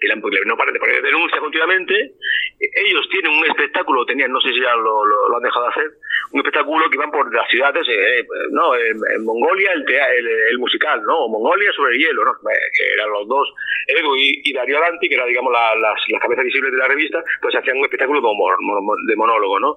Que 0.00 0.06
le 0.08 0.14
han- 0.14 0.20
porque 0.20 0.38
no 0.46 0.56
paran 0.56 0.72
de 0.74 0.80
poner 0.80 1.02
continuamente. 1.40 2.12
Ellos 2.58 3.08
tienen 3.10 3.32
un 3.32 3.44
espectáculo, 3.46 4.04
tenían, 4.06 4.32
no 4.32 4.40
sé 4.40 4.48
si 4.50 4.60
ya 4.60 4.74
lo, 4.74 5.04
han 5.36 5.42
dejado 5.42 5.64
de 5.66 5.70
hacer, 5.70 5.90
un 6.32 6.40
espectáculo 6.40 6.88
que 6.88 6.96
iban 6.96 7.10
por 7.10 7.32
las 7.34 7.48
ciudades, 7.48 7.86
eh, 7.88 8.20
eh, 8.20 8.24
no, 8.50 8.74
en, 8.76 8.96
Mongolia 9.24 9.72
el, 9.72 9.84
tea- 9.84 10.12
el, 10.14 10.58
musical, 10.58 11.02
¿no? 11.02 11.28
Mongolia 11.28 11.72
sobre 11.72 11.94
el 11.94 12.00
hielo, 12.00 12.24
¿no? 12.24 12.30
Eh, 12.32 12.58
que 12.76 12.92
eran 12.94 13.10
los 13.10 13.28
dos, 13.28 13.48
Edu 13.88 14.16
y, 14.16 14.40
y 14.44 14.52
Darío 14.52 14.80
Danti, 14.80 15.08
que 15.08 15.14
eran, 15.14 15.28
digamos, 15.28 15.52
la- 15.52 15.74
las, 15.76 16.00
las 16.08 16.20
cabezas 16.20 16.44
visibles 16.44 16.72
de 16.72 16.78
la 16.78 16.88
revista, 16.88 17.22
pues 17.42 17.54
hacían 17.54 17.76
un 17.78 17.84
espectáculo 17.84 18.20
mon- 18.22 18.84
mon- 18.84 19.06
de 19.06 19.16
monólogo, 19.16 19.58
¿no? 19.60 19.76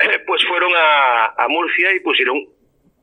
Eh, 0.00 0.18
pues 0.26 0.42
fueron 0.46 0.72
a 0.74 1.46
Murcia 1.48 1.92
y 1.92 2.00
pusieron 2.00 2.36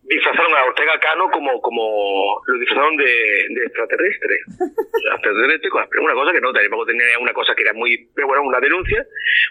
disfrazaron 0.08 0.54
a 0.56 0.64
Ortega 0.66 1.00
Cano 1.00 1.30
como 1.32 1.62
como 1.62 2.42
lo 2.46 2.60
disfrazaron 2.60 2.96
de, 2.98 3.04
de 3.50 3.66
extraterrestre. 3.66 4.36
Extraterrestre, 5.14 5.70
con- 5.70 5.88
pero 5.90 6.04
una 6.04 6.14
cosa 6.14 6.32
que 6.32 6.42
no, 6.42 6.52
tampoco 6.54 6.86
tenía 6.86 7.20
una 7.20 7.34
cosa 7.34 7.54
que 7.56 7.64
era 7.64 7.74
muy, 7.74 8.08
pero 8.16 8.28
bueno, 8.28 8.44
una 8.44 8.60
denuncia, 8.60 9.06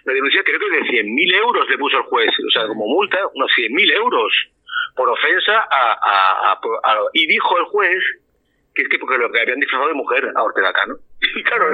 una 0.04 0.14
denuncia 0.14 0.42
creo 0.44 0.58
que 0.58 0.70
de 0.70 0.82
100.000 0.82 1.34
euros 1.36 1.68
le 1.68 1.78
puso 1.78 1.96
el 1.98 2.02
juez, 2.04 2.30
o 2.46 2.50
sea, 2.50 2.66
como 2.66 2.86
multa, 2.86 3.18
unos 3.34 3.50
100.000 3.56 3.92
euros 3.96 4.32
por 4.94 5.08
ofensa 5.10 5.58
a, 5.70 5.92
a- 5.92 6.52
a- 6.52 6.60
a- 6.92 7.00
y 7.12 7.26
dijo 7.26 7.58
el 7.58 7.64
juez 7.66 8.02
que 8.74 8.82
es 8.82 8.88
que 8.88 8.98
porque 8.98 9.16
lo 9.16 9.32
que 9.32 9.40
habían 9.40 9.58
disfrazado 9.60 9.88
de 9.88 9.94
mujer 9.94 10.30
a 10.36 10.42
Ortega 10.42 10.70
Cano. 10.72 10.96
Y 11.18 11.42
claro, 11.48 11.66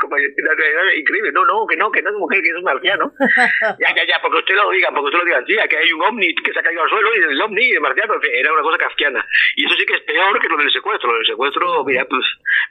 como 0.00 0.16
era- 0.16 0.26
era 0.36 0.94
increíble, 0.96 1.32
no, 1.32 1.44
no, 1.44 1.66
que 1.66 1.76
no, 1.76 1.90
que 1.92 2.00
no 2.02 2.10
es 2.10 2.16
mujer, 2.16 2.40
que 2.42 2.48
es 2.48 2.56
un 2.56 2.64
marciano. 2.64 3.12
Ya, 3.78 3.94
ya, 3.94 4.04
ya, 4.06 4.16
porque 4.22 4.38
usted 4.38 4.54
lo 4.54 4.70
diga, 4.70 4.88
porque 4.90 5.06
usted 5.06 5.18
lo 5.18 5.24
diga, 5.24 5.44
sí, 5.46 5.58
aquí 5.58 5.76
hay 5.76 5.92
un 5.92 6.02
ovni 6.02 6.34
que 6.34 6.52
se 6.52 6.58
ha 6.58 6.62
caído 6.62 6.82
al 6.82 6.88
suelo 6.90 7.08
y 7.14 7.32
el 7.32 7.40
ovni 7.42 7.70
de 7.72 7.80
marciano, 7.80 8.14
en 8.14 8.20
fin, 8.22 8.30
era 8.34 8.52
una 8.52 8.62
cosa 8.62 8.78
kafkiana. 8.78 9.24
Y 9.56 9.66
eso 9.66 9.74
sí 9.76 9.84
que 9.86 9.94
es 9.94 10.00
peor 10.02 10.40
que 10.40 10.48
lo 10.48 10.56
del 10.56 10.70
secuestro. 10.72 11.10
Lo 11.12 11.18
del 11.18 11.26
secuestro, 11.26 11.84
mira, 11.84 12.04
pues, 12.08 12.22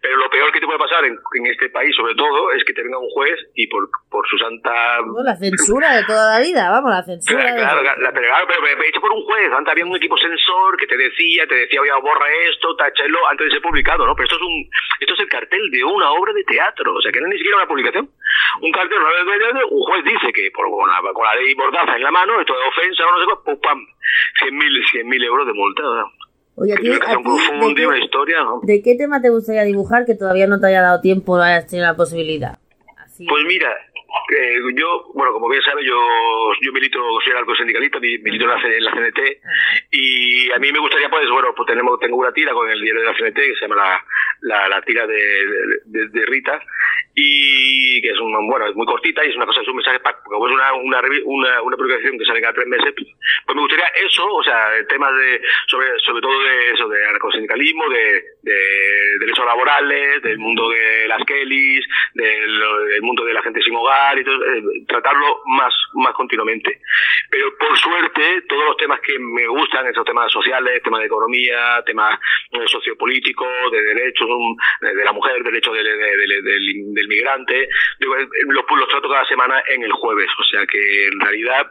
pero 0.02 0.18
lo 0.18 0.30
peor 0.30 0.52
que 0.52 0.60
te 0.60 0.66
puede 0.66 0.80
pasar 0.80 1.06
en, 1.06 1.14
en 1.36 1.46
este 1.48 1.70
país, 1.70 1.96
sobre 1.96 2.16
todo, 2.16 2.52
es 2.54 2.64
que 2.64 2.74
te 2.74 2.84
venga 2.84 2.98
un 2.98 3.10
juez 3.10 3.38
y 3.56 3.68
por, 3.68 3.90
por 4.10 4.28
su 4.28 4.38
santa 4.38 5.00
No, 5.06 5.24
la 5.24 5.36
censura 5.36 5.96
de 5.96 6.04
toda 6.06 6.38
la 6.40 6.46
vida, 6.46 6.70
vamos, 6.70 6.92
la 6.92 7.04
censura. 7.04 7.40
Claro, 7.42 7.56
de- 7.56 7.62
claro, 7.62 7.82
claro, 7.82 8.02
la- 8.02 8.12
pero, 8.14 8.28
claro, 8.28 8.46
pero, 8.48 8.60
pero 8.64 8.84
hecho 8.84 9.02
por 9.02 9.12
un 9.12 9.24
juez. 9.26 9.52
Antes 9.54 9.72
había 9.72 9.86
un 9.86 9.96
equipo 9.96 10.18
sensor 10.18 10.78
que 10.78 10.88
te 10.88 10.98
decía, 10.98 11.46
te 11.48 11.56
decía, 11.56 11.82
oye, 11.82 11.92
borra 12.02 12.26
esto, 12.50 12.76
tachelo, 12.76 13.28
antes 13.30 13.46
de 13.48 13.52
ser 13.54 13.62
publicado, 13.62 14.06
¿no? 14.06 14.16
Pero 14.16 14.26
esto 14.26 14.36
es 14.38 14.42
un, 14.42 14.70
esto 15.00 15.14
es 15.14 15.20
el 15.20 15.30
cartel 15.30 15.70
de 15.72 15.84
una 16.00 16.12
obra 16.12 16.34
de 16.34 16.44
teatro, 16.44 16.96
o 16.96 17.02
sea, 17.02 17.12
que 17.12 17.20
no 17.20 17.28
es 17.28 17.34
ni 17.34 17.38
siquiera 17.38 17.58
una 17.58 17.68
publicación. 17.68 18.10
Un 18.62 18.72
cartel, 18.72 18.98
un 19.70 19.82
juez 19.84 20.04
dice 20.04 20.32
que 20.34 20.50
por, 20.56 20.66
con, 20.72 20.88
la, 20.90 21.00
con 21.14 21.24
la 21.24 21.36
ley 21.36 21.54
Mordaza 21.56 21.96
en 21.96 22.04
la 22.04 22.12
mano, 22.12 22.40
esto 22.40 22.54
de 22.54 22.68
ofensa 22.68 23.04
o 23.06 23.12
no 23.12 23.20
sé 23.20 23.26
pum, 23.46 23.60
pam, 23.62 23.80
100.000 24.42 25.06
100.000 25.06 25.24
euros 25.26 25.48
de 25.48 25.54
multa, 25.54 25.84
¿no? 25.84 26.12
Oye, 26.56 26.74
a 26.74 26.76
a 26.76 27.18
un 27.18 27.24
ti, 27.24 27.76
¿de 27.76 27.82
y 27.82 27.86
una 27.86 27.96
qué, 27.96 28.04
historia, 28.04 28.44
¿no? 28.44 28.60
de 28.64 28.82
qué 28.82 28.96
tema 28.96 29.22
te 29.22 29.30
gustaría 29.30 29.64
dibujar 29.64 30.06
que 30.06 30.16
todavía 30.16 30.46
no 30.46 30.60
te 30.60 30.68
haya 30.68 30.82
dado 30.82 31.00
tiempo 31.00 31.38
hayas 31.38 31.68
tenido 31.68 31.88
la 31.88 31.96
posibilidad? 31.96 32.60
Así. 32.98 33.26
Pues 33.28 33.46
mira, 33.46 33.72
eh, 34.38 34.60
yo, 34.76 35.12
bueno, 35.14 35.32
como 35.34 35.50
bien 35.50 35.62
sabe, 35.62 35.84
yo, 35.86 35.96
yo 36.62 36.72
milito, 36.72 37.00
soy 37.24 37.34
algo 37.34 37.56
sindicalista, 37.56 38.00
mi- 38.00 38.18
milito 38.20 38.46
en 38.46 38.50
la, 38.52 38.62
en 38.78 38.84
la 38.84 38.92
CNT, 38.92 39.20
y 39.92 40.52
a 40.52 40.58
mí 40.60 40.72
me 40.72 40.80
gustaría, 40.80 41.10
pues, 41.10 41.30
bueno, 41.30 41.54
pues 41.56 41.68
tenemos, 41.68 42.00
tengo 42.00 42.18
una 42.18 42.32
tira 42.32 42.54
con 42.54 42.70
el 42.70 42.82
diario 42.82 43.02
de 43.02 43.08
la 43.08 43.16
CNT 43.18 43.36
que 43.36 43.56
se 43.56 43.62
llama 43.68 43.76
la, 43.76 44.06
la, 44.42 44.68
la 44.70 44.82
tira 44.82 45.06
de, 45.08 45.46
de, 45.86 46.08
de 46.10 46.26
Rita, 46.26 46.62
y 47.22 48.02
que 48.02 48.10
es 48.12 48.20
un, 48.20 48.32
bueno, 48.48 48.68
es 48.68 48.76
muy 48.76 48.86
cortita 48.86 49.26
y 49.26 49.30
es 49.30 49.36
una 49.36 49.46
cosa, 49.46 49.62
es 49.62 49.68
un 49.68 49.76
mensaje, 49.76 50.00
pa- 50.00 50.18
como 50.24 50.48
es 50.48 50.54
una, 50.54 50.74
una, 50.74 51.02
una, 51.26 51.62
una 51.62 51.78
publicación 51.78 52.18
que 52.18 52.26
sale 52.26 52.42
cada 52.42 52.54
tres 52.54 52.68
meses, 52.68 52.94
pues 52.96 53.56
me 53.56 53.62
gustaría 53.62 53.88
eso, 54.06 54.26
o 54.26 54.44
sea, 54.44 54.68
temas 54.88 55.14
de, 55.16 55.42
sobre, 55.68 55.88
sobre 56.06 56.22
todo 56.22 56.42
de 56.44 56.72
eso, 56.72 56.88
de 56.88 57.06
anarcosindicalismo, 57.06 57.90
de, 57.90 58.24
de 58.44 59.18
derechos 59.20 59.46
laborales, 59.46 60.22
del 60.24 60.38
mundo 60.40 60.70
de 60.70 61.08
las 61.08 61.24
Kellys, 61.26 61.86
del, 62.14 62.60
del 62.90 63.02
mundo 63.02 63.26
de 63.26 63.34
la 63.34 63.42
gente 63.42 63.62
sin 63.62 63.76
hogar 63.76 64.18
y 64.18 64.24
todo, 64.24 64.36
eh, 64.46 64.62
tratarlo 64.88 65.42
más, 65.48 65.74
más 65.96 66.14
continuamente. 66.14 66.80
Pero 67.30 67.56
por 67.58 67.78
suerte, 67.78 68.42
todos 68.48 68.64
los 68.66 68.78
temas 68.78 69.00
que 69.02 69.18
me 69.20 69.48
gustan, 69.48 69.88
esos 69.88 70.06
temas 70.06 70.32
sociales, 70.32 70.82
temas 70.84 71.02
de 71.02 71.08
economía, 71.08 71.82
temas 71.86 72.20
eh, 72.52 72.68
sociopolíticos, 72.68 73.72
de 73.72 73.82
derechos 73.84 74.28
de, 74.82 74.96
de 74.96 75.04
la 75.06 75.12
mujer, 75.12 75.44
derechos 75.44 75.74
de- 75.76 75.84
de- 75.84 75.98
de- 76.18 76.42
del, 76.42 76.94
del 76.94 77.08
migrante, 77.10 77.68
digo, 78.00 78.16
eh, 78.16 78.28
los, 78.48 78.64
los 78.70 78.90
trato 78.90 79.10
cada 79.10 79.26
semana 79.26 79.62
en 79.68 79.84
el 79.84 79.92
jueves. 79.92 80.30
O 80.40 80.44
sea 80.44 80.66
que 80.66 81.08
en 81.08 81.20
realidad 81.20 81.68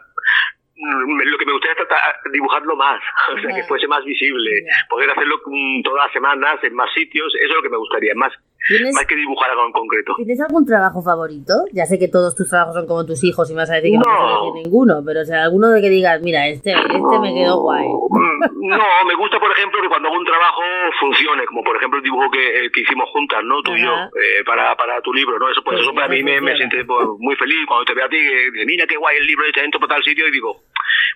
mm, 0.75 1.21
lo 1.23 1.37
que 1.37 1.45
me 1.45 1.53
gustaría 1.53 1.73
es 1.73 1.87
tratar 1.87 2.19
dibujarlo 2.31 2.75
más, 2.75 3.01
o 3.33 3.39
sea, 3.39 3.55
que 3.55 3.63
fuese 3.63 3.87
más 3.87 4.05
visible, 4.05 4.51
poder 4.89 5.09
hacerlo 5.09 5.41
mm, 5.45 5.81
todas 5.81 6.05
las 6.05 6.13
semanas 6.13 6.63
en 6.63 6.75
más 6.75 6.93
sitios, 6.93 7.33
eso 7.35 7.49
es 7.49 7.55
lo 7.55 7.63
que 7.63 7.69
me 7.69 7.77
gustaría, 7.77 8.13
más, 8.13 8.33
¿Tienes, 8.33 8.48
más 8.93 9.05
que 9.05 9.15
dibujar 9.15 9.49
algo 9.51 9.65
en 9.65 9.71
concreto. 9.71 10.13
¿Tienes 10.17 10.39
algún 10.41 10.65
trabajo 10.65 11.01
favorito? 11.01 11.53
Ya 11.73 11.85
sé 11.85 11.97
que 11.97 12.07
todos 12.07 12.35
tus 12.35 12.49
trabajos 12.49 12.75
son 12.75 12.87
como 12.87 13.05
tus 13.05 13.23
hijos 13.23 13.49
y 13.49 13.53
me 13.53 13.61
vas 13.61 13.71
a 13.71 13.75
decir 13.75 13.91
que 13.91 13.97
no, 13.97 14.03
No. 14.05 14.53
ninguno, 14.53 15.01
pero 15.05 15.21
o 15.21 15.25
sea, 15.25 15.43
alguno 15.43 15.69
de 15.69 15.81
que 15.81 15.89
digas, 15.89 16.21
mira, 16.21 16.47
este, 16.47 16.71
este 16.73 17.19
me 17.21 17.33
quedó 17.33 17.61
guay. 17.61 17.85
Mm, 17.87 18.69
No, 18.69 18.77
me 19.07 19.15
gusta, 19.15 19.39
por 19.39 19.51
ejemplo, 19.51 19.81
que 19.81 19.87
cuando 19.89 20.09
hago 20.09 20.17
un 20.17 20.25
trabajo 20.25 20.61
funcione, 20.99 21.45
como 21.45 21.63
por 21.63 21.75
ejemplo 21.77 21.97
el 21.97 22.03
dibujo 22.03 22.29
que, 22.31 22.59
el 22.65 22.71
que 22.71 22.81
hicimos 22.81 23.09
juntas, 23.09 23.39
¿no? 23.43 23.61
Tú 23.63 23.75
y 23.75 23.81
yo, 23.81 23.91
eh, 23.93 24.43
para, 24.45 24.75
para 24.75 25.01
tu 25.01 25.13
libro, 25.13 25.39
¿no? 25.39 25.49
Eso, 25.49 25.61
pues 25.63 25.77
Sí, 25.79 25.83
eso 25.83 25.93
para 25.93 26.07
mí 26.07 26.21
me, 26.23 26.39
me 26.41 26.55
siente 26.55 26.83
pues, 26.85 27.07
muy 27.19 27.35
feliz 27.35 27.57
cuando 27.67 27.85
te 27.85 27.93
veo 27.93 28.05
a 28.05 28.09
ti, 28.09 28.17
que 28.17 28.65
mira 28.65 28.85
qué 28.87 28.97
guay 28.97 29.17
el 29.17 29.25
libro 29.25 29.45
este 29.45 29.61
dentro 29.61 29.79
para 29.79 29.95
tal 29.95 30.03
sitio, 30.03 30.27
y 30.27 30.31
digo, 30.31 30.63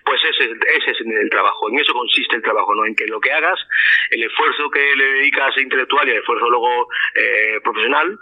pues 0.04 0.20
ese, 0.28 0.44
ese 0.52 0.90
es 0.90 1.00
el 1.00 1.30
trabajo, 1.30 1.68
en 1.70 1.78
eso 1.78 1.92
consiste 1.92 2.36
el 2.36 2.42
trabajo, 2.42 2.74
¿no? 2.74 2.84
En 2.86 2.94
que 2.94 3.06
lo 3.06 3.20
que 3.20 3.32
hagas, 3.32 3.58
el 4.10 4.22
esfuerzo 4.22 4.70
que 4.70 4.94
le 4.96 5.04
dedicas 5.04 5.56
intelectual 5.58 6.08
y 6.08 6.12
el 6.12 6.18
esfuerzo 6.18 6.50
luego 6.50 6.88
eh, 7.14 7.60
profesional, 7.62 8.18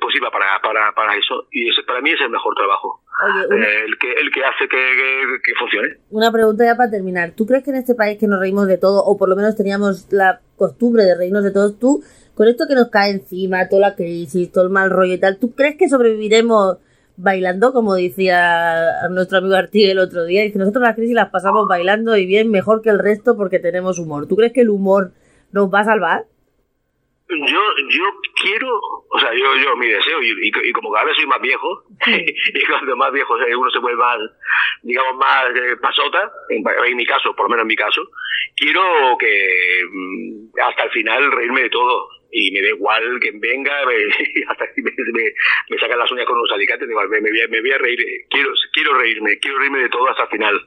pues 0.00 0.12
sirva 0.12 0.30
para, 0.30 0.60
para, 0.60 0.92
para 0.92 1.16
eso, 1.16 1.46
y 1.50 1.70
ese 1.70 1.82
para 1.84 2.00
mí 2.00 2.10
es 2.10 2.20
el 2.20 2.30
mejor 2.30 2.54
trabajo. 2.54 3.00
Oye, 3.24 3.46
una, 3.56 3.66
Eh, 3.66 3.84
el 3.86 3.98
que 3.98 4.12
el 4.12 4.30
que 4.32 4.44
hace 4.44 4.68
que, 4.68 4.76
que, 4.76 5.24
que 5.44 5.54
funcione. 5.58 5.96
una 6.10 6.32
pregunta 6.32 6.64
ya 6.64 6.76
para 6.76 6.90
terminar. 6.90 7.32
¿Tú 7.36 7.46
crees 7.46 7.62
que 7.62 7.70
en 7.70 7.76
este 7.76 7.94
país 7.94 8.18
que 8.18 8.26
nos 8.26 8.40
reímos 8.40 8.66
de 8.66 8.78
todo, 8.78 9.02
o 9.04 9.16
por 9.18 9.28
lo 9.28 9.36
menos 9.36 9.56
teníamos 9.56 10.08
la 10.12 10.40
costumbre 10.56 11.04
de 11.04 11.16
reírnos 11.16 11.44
de 11.44 11.52
todos, 11.52 11.78
tú, 11.78 12.02
con 12.34 12.48
esto 12.48 12.64
que 12.68 12.74
nos 12.74 12.88
cae 12.90 13.10
encima, 13.10 13.68
toda 13.68 13.88
la 13.90 13.94
crisis, 13.96 14.50
todo 14.50 14.64
el 14.64 14.70
mal 14.70 14.90
rollo 14.90 15.12
y 15.14 15.20
tal, 15.20 15.38
¿tú 15.38 15.54
crees 15.54 15.76
que 15.76 15.88
sobreviviremos 15.88 16.78
bailando, 17.22 17.72
como 17.72 17.94
decía 17.94 19.08
nuestro 19.10 19.38
amigo 19.38 19.54
Artigue 19.54 19.90
el 19.92 19.98
otro 19.98 20.24
día? 20.24 20.42
Dice, 20.42 20.58
nosotros 20.58 20.82
la 20.82 20.94
crisis 20.94 21.14
las 21.14 21.30
pasamos 21.30 21.66
bailando 21.68 22.16
y 22.16 22.26
bien 22.26 22.50
mejor 22.50 22.82
que 22.82 22.90
el 22.90 22.98
resto 22.98 23.36
porque 23.36 23.58
tenemos 23.58 23.98
humor. 23.98 24.26
¿Tú 24.28 24.36
crees 24.36 24.52
que 24.52 24.62
el 24.62 24.70
humor 24.70 25.12
nos 25.52 25.72
va 25.72 25.80
a 25.80 25.84
salvar? 25.84 26.24
Yo, 27.28 27.60
yo 27.88 28.04
quiero, 28.42 28.68
o 29.08 29.18
sea, 29.18 29.30
yo, 29.32 29.56
yo, 29.64 29.74
mi 29.76 29.86
deseo, 29.88 30.22
y, 30.22 30.48
y- 30.48 30.68
y 30.68 30.72
como 30.72 30.92
cada 30.92 31.06
vez 31.06 31.16
soy 31.16 31.26
más 31.26 31.40
viejo, 31.40 31.84
y 32.06 32.66
cuando 32.66 32.94
más 32.96 33.10
viejo 33.10 33.34
uno 33.58 33.70
se 33.70 33.78
vuelve 33.78 33.98
más, 33.98 34.18
digamos, 34.82 35.16
más 35.16 35.44
eh, 35.56 35.76
pasota, 35.80 36.30
en, 36.50 36.62
en 36.88 36.96
mi 36.96 37.06
caso, 37.06 37.34
por 37.34 37.46
lo 37.46 37.50
menos 37.50 37.62
en 37.62 37.68
mi 37.68 37.76
caso, 37.76 38.02
quiero 38.54 38.82
que 39.18 39.80
mm, 39.90 40.60
hasta 40.68 40.82
el 40.84 40.90
final 40.90 41.32
reírme 41.32 41.62
de 41.62 41.70
todo. 41.70 42.06
Y 42.34 42.50
me 42.50 42.62
da 42.62 42.68
igual 42.68 43.20
que 43.20 43.30
venga, 43.34 43.72
hasta 44.48 44.64
que 44.74 44.82
me, 44.82 44.90
me, 44.90 45.34
me 45.68 45.78
sacan 45.78 45.98
las 45.98 46.10
uñas 46.10 46.24
con 46.24 46.38
unos 46.38 46.50
alicates, 46.50 46.88
me, 46.88 46.94
me 46.94 47.30
voy 47.30 47.40
a, 47.42 47.48
me 47.48 47.60
voy 47.60 47.72
a 47.72 47.78
reír, 47.78 47.98
quiero, 48.30 48.50
quiero 48.72 48.98
reírme, 48.98 49.38
quiero 49.38 49.58
reírme 49.58 49.80
de 49.80 49.90
todo 49.90 50.08
hasta 50.08 50.22
el 50.22 50.28
final. 50.30 50.60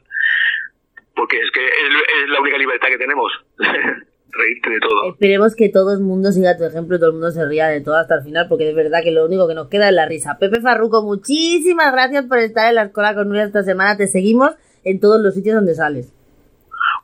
Porque 1.15 1.37
es 1.39 1.49
que 1.51 1.65
es, 1.65 2.29
la 2.29 2.39
única 2.39 2.59
libertad 2.59 2.89
que 2.89 2.99
tenemos, 2.99 3.31
reírte 3.57 4.69
de 4.69 4.79
todo. 4.79 5.09
Esperemos 5.09 5.55
que 5.55 5.69
todo 5.69 5.93
el 5.93 6.01
mundo 6.01 6.31
siga 6.31 6.55
tu 6.55 6.65
ejemplo 6.65 6.99
todo 6.99 7.07
el 7.07 7.13
mundo 7.13 7.31
se 7.31 7.43
ría 7.47 7.67
de 7.67 7.81
todo 7.81 7.95
hasta 7.95 8.17
el 8.17 8.23
final, 8.23 8.47
porque 8.47 8.69
es 8.69 8.75
verdad 8.75 9.01
que 9.03 9.11
lo 9.11 9.25
único 9.25 9.47
que 9.47 9.55
nos 9.55 9.67
queda 9.67 9.89
es 9.89 9.95
la 9.95 10.05
risa. 10.05 10.37
Pepe 10.39 10.61
Farruco, 10.61 11.01
muchísimas 11.01 11.91
gracias 11.91 12.25
por 12.25 12.37
estar 12.37 12.69
en 12.69 12.75
la 12.75 12.83
escuela 12.83 13.15
con 13.15 13.35
esta 13.35 13.63
semana. 13.63 13.97
Te 13.97 14.07
seguimos 14.07 14.51
en 14.83 14.99
todos 14.99 15.19
los 15.19 15.33
sitios 15.33 15.55
donde 15.55 15.73
sales. 15.73 16.14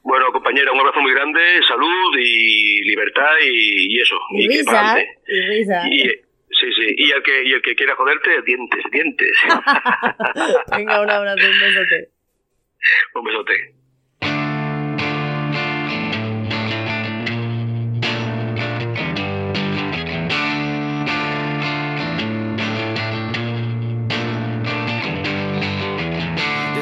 Bueno, 0.04 0.32
compañera, 0.32 0.72
un 0.72 0.80
abrazo 0.80 1.00
muy 1.02 1.14
grande, 1.14 1.40
salud 1.68 2.18
y 2.18 2.84
libertad 2.84 3.34
y, 3.44 3.96
y 3.96 4.00
eso. 4.00 4.16
Y 4.32 4.48
que 4.48 4.58
risa, 4.58 4.98
y 5.28 5.42
risa. 5.42 5.88
Y, 5.88 6.00
sí, 6.00 6.74
sí. 6.76 6.96
Y 6.98 7.12
el 7.12 7.24
que, 7.24 7.44
y 7.44 7.54
el 7.54 7.62
que 7.62 7.76
quiera 7.76 7.96
joderte, 7.96 8.42
dientes, 8.42 8.84
dientes. 8.92 9.38
Venga, 10.76 11.02
un 11.02 11.10
abrazo, 11.10 11.46
un 11.48 11.60
besote. 11.60 12.10
un 13.14 13.24
besote. 13.24 13.81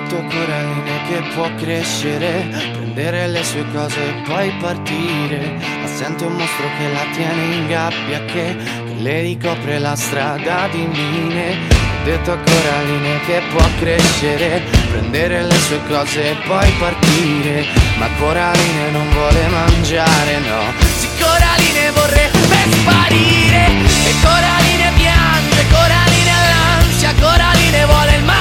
Detto 0.09 0.17
a 0.17 0.23
Coraline 0.23 1.01
che 1.07 1.21
può 1.35 1.47
crescere, 1.55 2.47
prendere 2.73 3.27
le 3.27 3.43
sue 3.43 3.63
cose 3.71 3.99
e 4.01 4.13
poi 4.25 4.51
partire. 4.59 5.57
Ma 5.81 5.87
sente 5.87 6.25
un 6.25 6.33
mostro 6.33 6.65
che 6.77 6.91
la 6.91 7.05
tiene 7.13 7.55
in 7.55 7.67
gabbia, 7.67 8.25
che, 8.25 8.55
che 8.55 8.93
le 8.97 9.21
ricopre 9.21 9.77
la 9.77 9.95
strada 9.95 10.67
di 10.71 10.85
mine. 10.85 11.57
Ho 12.01 12.03
detto 12.03 12.31
a 12.31 12.37
Coraline 12.37 13.19
che 13.27 13.41
può 13.51 13.63
crescere, 13.79 14.63
prendere 14.89 15.43
le 15.43 15.59
sue 15.59 15.79
cose 15.87 16.31
e 16.31 16.35
poi 16.47 16.71
partire. 16.79 17.65
Ma 17.97 18.07
Coraline 18.17 18.89
non 18.91 19.07
vuole 19.11 19.47
mangiare, 19.47 20.39
no. 20.39 20.73
Sì, 20.97 21.07
Coraline 21.19 21.91
vorrebbe 21.91 22.57
sparire. 22.71 23.65
E 24.05 24.13
Coraline 24.23 24.91
piange, 24.95 25.67
Coraline 25.69 26.31
ha 26.31 26.79
l'ansia, 26.79 27.13
Coraline 27.19 27.85
vuole 27.85 28.15
il 28.15 28.23
mare 28.23 28.38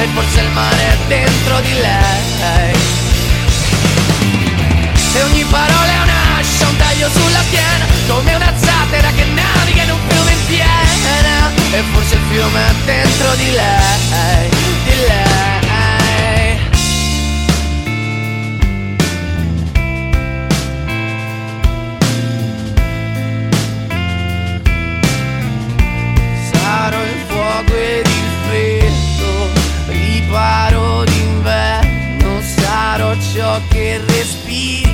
E 0.00 0.08
forse 0.14 0.40
il 0.40 0.48
mare 0.52 0.76
è 0.76 0.96
dentro 1.08 1.60
di 1.60 1.72
lei. 1.74 2.72
E 5.12 5.22
ogni 5.24 5.44
parola 5.44 5.92
è 5.92 6.02
un'ascia, 6.02 6.68
un 6.68 6.76
taglio 6.76 7.08
sulla 7.10 7.42
schiena 7.42 7.84
Come 8.06 8.34
una 8.34 8.52
zattera 8.56 9.10
che 9.10 9.24
naviga 9.24 9.82
in 9.82 9.90
un 9.90 9.98
fiume 10.08 10.30
in 10.30 10.46
piena 10.46 11.50
E 11.72 11.82
forse 11.92 12.14
il 12.14 12.20
fiume 12.30 12.60
è 12.60 12.72
dentro 12.84 13.34
di 13.34 13.50
lei, 13.50 14.48
di 14.84 14.96
lei 15.06 15.60
fuoco 27.30 27.74
ed 27.74 28.06
il 28.06 28.30
freddo, 28.46 28.79
riparo 30.30 31.04
d'inverno, 31.04 32.40
sarò 32.40 33.12
ciò 33.34 33.60
che 33.68 34.00
respiri, 34.06 34.88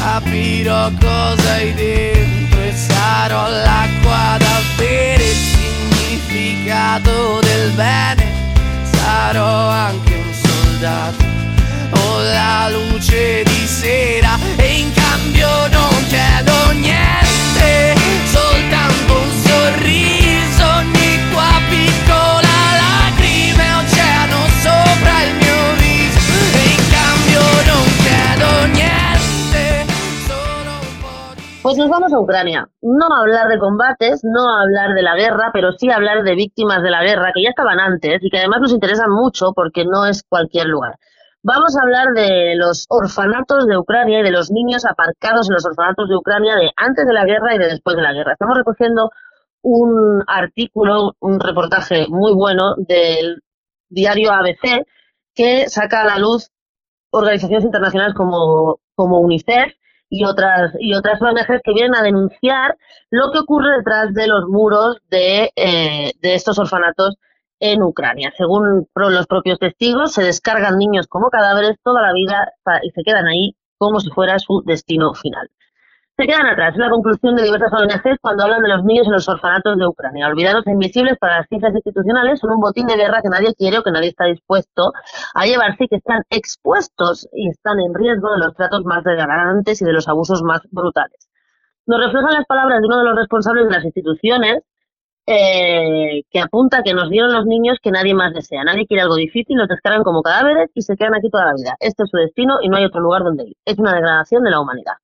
capirò 0.00 0.90
cosa 1.00 1.52
hai 1.52 1.72
dentro 1.74 2.62
e 2.62 2.72
sarò 2.72 3.48
l'acqua 3.48 4.36
da 4.36 4.60
bere, 4.76 5.22
il 5.22 5.36
significato 5.36 7.38
del 7.38 7.70
bene, 7.70 8.26
sarò 8.82 9.68
anche 9.68 10.14
un 10.14 10.32
soldato 10.32 11.24
o 11.90 12.20
la 12.20 12.68
luce 12.68 13.44
di 13.44 13.66
sera 13.66 14.17
Pues 31.68 31.76
nos 31.76 31.90
vamos 31.90 32.10
a 32.14 32.18
Ucrania. 32.18 32.66
No 32.80 33.08
a 33.12 33.20
hablar 33.20 33.48
de 33.48 33.58
combates, 33.58 34.24
no 34.24 34.48
a 34.48 34.62
hablar 34.62 34.94
de 34.94 35.02
la 35.02 35.16
guerra, 35.16 35.50
pero 35.52 35.72
sí 35.72 35.90
a 35.90 35.96
hablar 35.96 36.22
de 36.22 36.34
víctimas 36.34 36.82
de 36.82 36.88
la 36.88 37.02
guerra, 37.02 37.30
que 37.34 37.42
ya 37.42 37.50
estaban 37.50 37.78
antes 37.78 38.20
y 38.22 38.30
que 38.30 38.38
además 38.38 38.62
nos 38.62 38.72
interesan 38.72 39.10
mucho 39.10 39.52
porque 39.52 39.84
no 39.84 40.06
es 40.06 40.22
cualquier 40.22 40.66
lugar. 40.66 40.94
Vamos 41.42 41.76
a 41.76 41.82
hablar 41.82 42.14
de 42.14 42.54
los 42.56 42.86
orfanatos 42.88 43.66
de 43.66 43.76
Ucrania 43.76 44.20
y 44.20 44.22
de 44.22 44.30
los 44.30 44.50
niños 44.50 44.86
aparcados 44.86 45.50
en 45.50 45.56
los 45.56 45.66
orfanatos 45.66 46.08
de 46.08 46.16
Ucrania 46.16 46.56
de 46.56 46.70
antes 46.74 47.06
de 47.06 47.12
la 47.12 47.26
guerra 47.26 47.54
y 47.54 47.58
de 47.58 47.66
después 47.66 47.96
de 47.96 48.02
la 48.02 48.14
guerra. 48.14 48.32
Estamos 48.32 48.56
recogiendo 48.56 49.10
un 49.60 50.24
artículo, 50.26 51.16
un 51.20 51.38
reportaje 51.38 52.06
muy 52.08 52.32
bueno 52.32 52.76
del 52.78 53.42
diario 53.90 54.32
ABC 54.32 54.86
que 55.34 55.68
saca 55.68 56.00
a 56.00 56.06
la 56.06 56.18
luz 56.18 56.50
organizaciones 57.10 57.66
internacionales 57.66 58.14
como, 58.14 58.80
como 58.94 59.20
UNICEF 59.20 59.74
y 60.10 60.24
otras, 60.24 60.72
y 60.80 60.94
otras 60.94 61.20
ONGs 61.20 61.60
que 61.62 61.72
vienen 61.72 61.94
a 61.94 62.02
denunciar 62.02 62.76
lo 63.10 63.30
que 63.32 63.40
ocurre 63.40 63.76
detrás 63.78 64.14
de 64.14 64.26
los 64.26 64.46
muros 64.48 64.98
de, 65.10 65.50
eh, 65.56 66.12
de 66.20 66.34
estos 66.34 66.58
orfanatos 66.58 67.16
en 67.60 67.82
Ucrania. 67.82 68.32
Según 68.36 68.86
los 68.94 69.26
propios 69.26 69.58
testigos, 69.58 70.12
se 70.12 70.22
descargan 70.22 70.78
niños 70.78 71.06
como 71.08 71.30
cadáveres 71.30 71.76
toda 71.82 72.02
la 72.02 72.12
vida 72.12 72.52
y 72.82 72.90
se 72.90 73.02
quedan 73.02 73.26
ahí 73.26 73.56
como 73.78 74.00
si 74.00 74.10
fuera 74.10 74.38
su 74.38 74.62
destino 74.64 75.14
final. 75.14 75.48
Se 76.18 76.26
quedan 76.26 76.46
atrás, 76.46 76.74
es 76.74 76.80
la 76.80 76.90
conclusión 76.90 77.36
de 77.36 77.44
diversas 77.44 77.72
ONGs 77.72 78.18
cuando 78.20 78.42
hablan 78.42 78.60
de 78.60 78.68
los 78.70 78.82
niños 78.82 79.06
en 79.06 79.12
los 79.12 79.28
orfanatos 79.28 79.78
de 79.78 79.86
Ucrania. 79.86 80.26
Olvidados 80.26 80.66
e 80.66 80.72
invisibles 80.72 81.16
para 81.16 81.38
las 81.38 81.46
cifras 81.48 81.72
institucionales 81.72 82.40
son 82.40 82.50
un 82.50 82.58
botín 82.58 82.88
de 82.88 82.96
guerra 82.96 83.22
que 83.22 83.28
nadie 83.28 83.54
quiere 83.54 83.78
o 83.78 83.84
que 83.84 83.92
nadie 83.92 84.08
está 84.08 84.24
dispuesto 84.24 84.92
a 85.34 85.46
llevarse 85.46 85.84
y 85.84 85.86
que 85.86 85.94
están 85.94 86.24
expuestos 86.28 87.28
y 87.32 87.48
están 87.50 87.78
en 87.78 87.94
riesgo 87.94 88.32
de 88.32 88.38
los 88.38 88.52
tratos 88.56 88.84
más 88.84 89.04
degradantes 89.04 89.80
y 89.80 89.84
de 89.84 89.92
los 89.92 90.08
abusos 90.08 90.42
más 90.42 90.60
brutales. 90.72 91.30
Nos 91.86 92.00
reflejan 92.04 92.34
las 92.34 92.46
palabras 92.46 92.80
de 92.80 92.88
uno 92.88 92.98
de 92.98 93.04
los 93.04 93.14
responsables 93.16 93.68
de 93.68 93.74
las 93.74 93.84
instituciones 93.84 94.64
eh, 95.24 96.24
que 96.32 96.40
apunta 96.40 96.82
que 96.82 96.94
nos 96.94 97.10
dieron 97.10 97.32
los 97.32 97.46
niños 97.46 97.78
que 97.80 97.92
nadie 97.92 98.14
más 98.14 98.34
desea. 98.34 98.64
Nadie 98.64 98.88
quiere 98.88 99.02
algo 99.02 99.14
difícil, 99.14 99.56
los 99.56 99.68
descargan 99.68 100.02
como 100.02 100.22
cadáveres 100.22 100.68
y 100.74 100.82
se 100.82 100.96
quedan 100.96 101.14
aquí 101.14 101.30
toda 101.30 101.44
la 101.44 101.54
vida. 101.54 101.76
Este 101.78 102.02
es 102.02 102.10
su 102.10 102.16
destino 102.16 102.56
y 102.60 102.68
no 102.68 102.76
hay 102.76 102.86
otro 102.86 103.00
lugar 103.00 103.22
donde 103.22 103.44
ir. 103.44 103.56
Es 103.64 103.78
una 103.78 103.94
degradación 103.94 104.42
de 104.42 104.50
la 104.50 104.58
humanidad. 104.58 104.94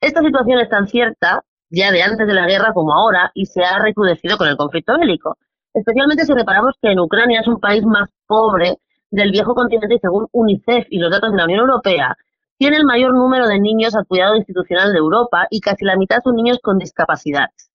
Esta 0.00 0.22
situación 0.22 0.60
es 0.60 0.68
tan 0.68 0.86
cierta 0.86 1.42
ya 1.70 1.90
de 1.90 2.02
antes 2.02 2.26
de 2.26 2.34
la 2.34 2.46
guerra 2.46 2.72
como 2.72 2.94
ahora 2.94 3.30
y 3.34 3.46
se 3.46 3.64
ha 3.64 3.78
recrudecido 3.78 4.38
con 4.38 4.48
el 4.48 4.56
conflicto 4.56 4.96
bélico. 4.98 5.36
Especialmente 5.74 6.24
si 6.24 6.32
reparamos 6.32 6.74
que 6.80 6.92
en 6.92 7.00
Ucrania 7.00 7.40
es 7.40 7.48
un 7.48 7.60
país 7.60 7.84
más 7.84 8.08
pobre 8.26 8.78
del 9.10 9.32
viejo 9.32 9.54
continente 9.54 9.94
y 9.94 9.98
según 9.98 10.26
UNICEF 10.32 10.86
y 10.90 10.98
los 10.98 11.10
datos 11.10 11.32
de 11.32 11.38
la 11.38 11.44
Unión 11.44 11.60
Europea, 11.60 12.16
tiene 12.58 12.76
el 12.76 12.84
mayor 12.84 13.14
número 13.14 13.46
de 13.46 13.60
niños 13.60 13.94
al 13.94 14.06
cuidado 14.06 14.36
institucional 14.36 14.92
de 14.92 14.98
Europa 14.98 15.46
y 15.50 15.60
casi 15.60 15.84
la 15.84 15.96
mitad 15.96 16.22
son 16.22 16.36
niños 16.36 16.58
con 16.62 16.78
discapacidades. 16.78 17.70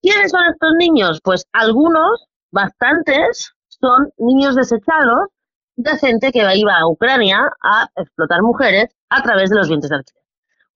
¿Quiénes 0.00 0.30
son 0.30 0.44
estos 0.46 0.70
niños? 0.78 1.20
Pues 1.22 1.46
algunos, 1.52 2.26
bastantes, 2.50 3.52
son 3.68 4.10
niños 4.18 4.54
desechados 4.54 5.28
de 5.76 5.96
gente 5.98 6.30
que 6.30 6.56
iba 6.56 6.78
a 6.78 6.86
Ucrania 6.86 7.50
a 7.62 7.88
explotar 7.96 8.42
mujeres 8.42 8.94
a 9.08 9.22
través 9.22 9.50
de 9.50 9.56
los 9.56 9.68
vientres 9.68 9.90
de 9.90 9.96
alquiler. 9.96 10.23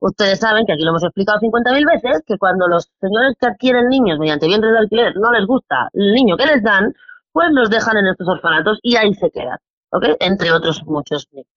Ustedes 0.01 0.39
saben 0.39 0.65
que 0.65 0.73
aquí 0.73 0.83
lo 0.83 0.91
hemos 0.91 1.03
explicado 1.03 1.41
50.000 1.41 1.87
veces, 1.87 2.23
que 2.27 2.39
cuando 2.39 2.69
los 2.69 2.91
señores 3.01 3.35
que 3.41 3.49
adquieren 3.49 3.89
niños 3.89 4.19
mediante 4.19 4.47
vientres 4.47 4.73
de 4.73 4.79
alquiler 4.79 5.17
no 5.17 5.33
les 5.33 5.47
gusta 5.47 5.89
el 5.93 6.13
niño 6.13 6.37
que 6.37 6.47
les 6.47 6.63
dan, 6.63 6.95
pues 7.33 7.49
los 7.51 7.69
dejan 7.71 7.97
en 7.97 8.07
estos 8.07 8.29
orfanatos 8.29 8.79
y 8.83 8.97
ahí 8.97 9.13
se 9.15 9.31
quedan, 9.31 9.59
¿ok? 9.91 10.05
Entre 10.21 10.53
otros 10.53 10.85
muchos 10.87 11.29
niños. 11.33 11.49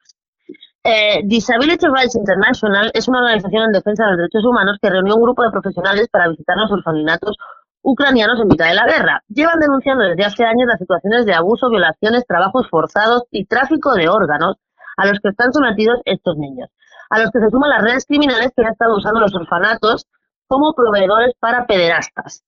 Eh, 0.83 1.21
Disability 1.25 1.85
Rights 1.87 2.15
International 2.15 2.89
es 2.95 3.07
una 3.07 3.19
organización 3.19 3.65
en 3.65 3.71
defensa 3.71 4.03
de 4.03 4.09
los 4.11 4.17
derechos 4.17 4.43
humanos 4.43 4.77
que 4.81 4.89
reunió 4.89 5.15
un 5.15 5.21
grupo 5.21 5.43
de 5.43 5.51
profesionales 5.51 6.07
para 6.11 6.27
visitar 6.29 6.57
los 6.57 6.71
orfanatos 6.71 7.37
ucranianos 7.83 8.39
en 8.39 8.47
mitad 8.47 8.67
de 8.67 8.75
la 8.75 8.87
guerra. 8.87 9.23
Llevan 9.27 9.59
denunciando 9.59 10.03
desde 10.03 10.25
hace 10.25 10.43
años 10.43 10.67
las 10.67 10.79
situaciones 10.79 11.25
de 11.25 11.33
abuso, 11.33 11.69
violaciones, 11.69 12.25
trabajos 12.25 12.67
forzados 12.69 13.23
y 13.29 13.45
tráfico 13.45 13.93
de 13.93 14.09
órganos 14.09 14.57
a 14.97 15.05
los 15.05 15.19
que 15.19 15.29
están 15.29 15.53
sometidos 15.53 15.99
estos 16.05 16.37
niños, 16.37 16.69
a 17.11 17.19
los 17.19 17.29
que 17.31 17.39
se 17.39 17.49
suman 17.49 17.69
las 17.69 17.83
redes 17.83 18.05
criminales 18.05 18.51
que 18.55 18.63
han 18.63 18.71
estado 18.71 18.95
usando 18.95 19.19
los 19.19 19.35
orfanatos 19.35 20.07
como 20.47 20.73
proveedores 20.73 21.33
para 21.39 21.67
pederastas. 21.67 22.43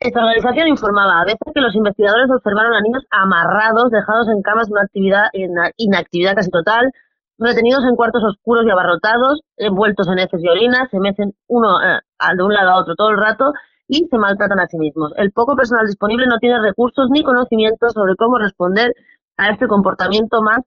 Esta 0.00 0.18
organización 0.18 0.66
informaba 0.66 1.20
a 1.20 1.24
veces 1.24 1.46
que 1.54 1.60
los 1.60 1.74
investigadores 1.76 2.28
observaron 2.28 2.74
a 2.74 2.80
niños 2.80 3.04
amarrados, 3.10 3.92
dejados 3.92 4.28
en 4.28 4.42
camas 4.42 4.66
de 4.66 4.72
una 4.72 4.82
actividad, 4.82 5.26
en 5.32 5.54
inactividad 5.76 6.34
casi 6.34 6.50
total, 6.50 6.90
retenidos 7.38 7.84
en 7.84 7.94
cuartos 7.94 8.24
oscuros 8.24 8.64
y 8.66 8.70
abarrotados, 8.70 9.42
envueltos 9.56 10.08
en 10.08 10.18
heces 10.18 10.42
y 10.42 10.48
orinas, 10.48 10.90
se 10.90 10.98
mecen 10.98 11.34
uno 11.46 11.80
eh, 11.80 12.00
de 12.36 12.42
un 12.42 12.52
lado 12.52 12.70
a 12.70 12.80
otro 12.80 12.96
todo 12.96 13.10
el 13.10 13.18
rato 13.18 13.52
y 13.86 14.08
se 14.10 14.18
maltratan 14.18 14.58
a 14.58 14.66
sí 14.66 14.78
mismos. 14.78 15.12
El 15.16 15.30
poco 15.30 15.54
personal 15.54 15.86
disponible 15.86 16.26
no 16.26 16.38
tiene 16.38 16.60
recursos 16.60 17.08
ni 17.10 17.22
conocimientos 17.22 17.92
sobre 17.92 18.16
cómo 18.16 18.38
responder 18.38 18.94
a 19.36 19.50
este 19.50 19.68
comportamiento 19.68 20.42
más 20.42 20.62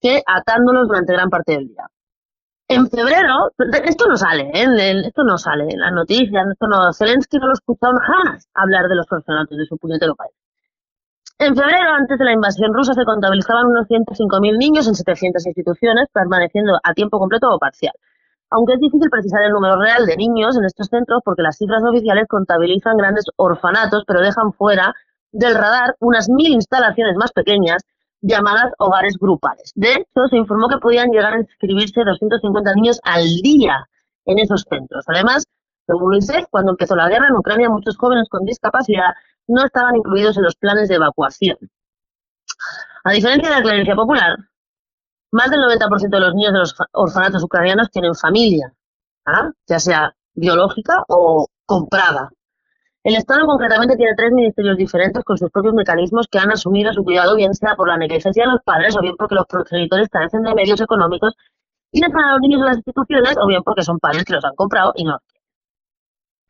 que 0.00 0.22
atándolos 0.26 0.88
durante 0.88 1.12
gran 1.12 1.28
parte 1.28 1.52
del 1.52 1.68
día. 1.68 1.86
En 2.68 2.86
febrero, 2.90 3.50
esto 3.84 4.06
no 4.06 4.16
sale, 4.18 4.50
¿eh? 4.52 5.02
Esto 5.06 5.24
no 5.24 5.38
sale 5.38 5.64
en 5.70 5.80
las 5.80 5.92
noticias, 5.92 6.46
esto 6.52 6.66
no, 6.66 6.92
Zelensky 6.92 7.38
no 7.38 7.46
lo 7.46 7.54
escucharon 7.54 7.96
jamás 7.96 8.46
hablar 8.52 8.88
de 8.88 8.94
los 8.94 9.06
orfanatos 9.10 9.56
de 9.56 9.64
su 9.64 9.78
puñetero 9.78 10.14
país. 10.14 10.34
En 11.38 11.56
febrero, 11.56 11.92
antes 11.92 12.18
de 12.18 12.24
la 12.26 12.32
invasión 12.32 12.74
rusa, 12.74 12.92
se 12.92 13.04
contabilizaban 13.04 13.66
unos 13.66 13.86
105.000 13.86 14.58
niños 14.58 14.86
en 14.86 14.94
700 14.94 15.46
instituciones, 15.46 16.08
permaneciendo 16.12 16.78
a 16.82 16.92
tiempo 16.92 17.18
completo 17.18 17.48
o 17.48 17.58
parcial. 17.58 17.94
Aunque 18.50 18.74
es 18.74 18.80
difícil 18.80 19.08
precisar 19.08 19.42
el 19.44 19.52
número 19.52 19.80
real 19.80 20.04
de 20.04 20.16
niños 20.16 20.58
en 20.58 20.64
estos 20.64 20.88
centros 20.88 21.22
porque 21.24 21.42
las 21.42 21.56
cifras 21.56 21.82
oficiales 21.82 22.26
contabilizan 22.28 22.98
grandes 22.98 23.24
orfanatos, 23.36 24.04
pero 24.06 24.20
dejan 24.20 24.52
fuera 24.52 24.94
del 25.32 25.54
radar 25.54 25.96
unas 26.00 26.28
mil 26.28 26.52
instalaciones 26.52 27.16
más 27.16 27.32
pequeñas 27.32 27.82
llamadas 28.20 28.72
hogares 28.78 29.16
grupales. 29.18 29.72
De 29.74 29.92
hecho, 29.94 30.26
se 30.30 30.36
informó 30.36 30.68
que 30.68 30.78
podían 30.78 31.10
llegar 31.10 31.34
a 31.34 31.40
inscribirse 31.40 32.02
250 32.04 32.74
niños 32.74 33.00
al 33.04 33.24
día 33.42 33.88
en 34.26 34.38
esos 34.38 34.64
centros. 34.68 35.04
Además, 35.08 35.44
según 35.86 36.08
UNICEF, 36.14 36.46
cuando 36.50 36.72
empezó 36.72 36.94
la 36.96 37.08
guerra 37.08 37.28
en 37.28 37.36
Ucrania, 37.36 37.70
muchos 37.70 37.96
jóvenes 37.96 38.28
con 38.28 38.44
discapacidad 38.44 39.14
no 39.46 39.64
estaban 39.64 39.96
incluidos 39.96 40.36
en 40.36 40.42
los 40.42 40.56
planes 40.56 40.88
de 40.88 40.96
evacuación. 40.96 41.56
A 43.04 43.12
diferencia 43.12 43.48
de 43.48 43.54
la 43.56 43.62
creencia 43.62 43.94
popular, 43.94 44.36
más 45.32 45.50
del 45.50 45.60
90% 45.60 46.08
de 46.10 46.20
los 46.20 46.34
niños 46.34 46.52
de 46.52 46.58
los 46.58 46.74
fa- 46.76 46.86
orfanatos 46.92 47.42
ucranianos 47.42 47.90
tienen 47.90 48.14
familia, 48.14 48.72
¿ah? 49.26 49.50
ya 49.66 49.78
sea 49.78 50.14
biológica 50.34 51.04
o 51.08 51.46
comprada. 51.64 52.30
El 53.04 53.14
Estado 53.16 53.46
concretamente 53.46 53.96
tiene 53.96 54.14
tres 54.16 54.32
ministerios 54.32 54.76
diferentes 54.76 55.24
con 55.24 55.38
sus 55.38 55.50
propios 55.50 55.74
mecanismos 55.74 56.26
que 56.30 56.38
han 56.38 56.50
asumido 56.50 56.92
su 56.92 57.04
cuidado, 57.04 57.36
bien 57.36 57.54
sea 57.54 57.76
por 57.76 57.88
la 57.88 57.96
negligencia 57.96 58.44
de 58.44 58.52
los 58.52 58.62
padres 58.62 58.96
o 58.96 59.00
bien 59.00 59.14
porque 59.16 59.36
los 59.36 59.46
progenitores 59.46 60.08
carecen 60.08 60.42
de 60.42 60.54
medios 60.54 60.80
económicos 60.80 61.34
y 61.92 62.00
dejan 62.00 62.24
a 62.24 62.32
los 62.32 62.40
niños 62.40 62.60
en 62.60 62.66
las 62.66 62.76
instituciones 62.76 63.36
o 63.40 63.46
bien 63.46 63.62
porque 63.62 63.82
son 63.82 63.98
padres 63.98 64.24
que 64.24 64.34
los 64.34 64.44
han 64.44 64.54
comprado 64.56 64.92
y 64.96 65.04
no. 65.04 65.18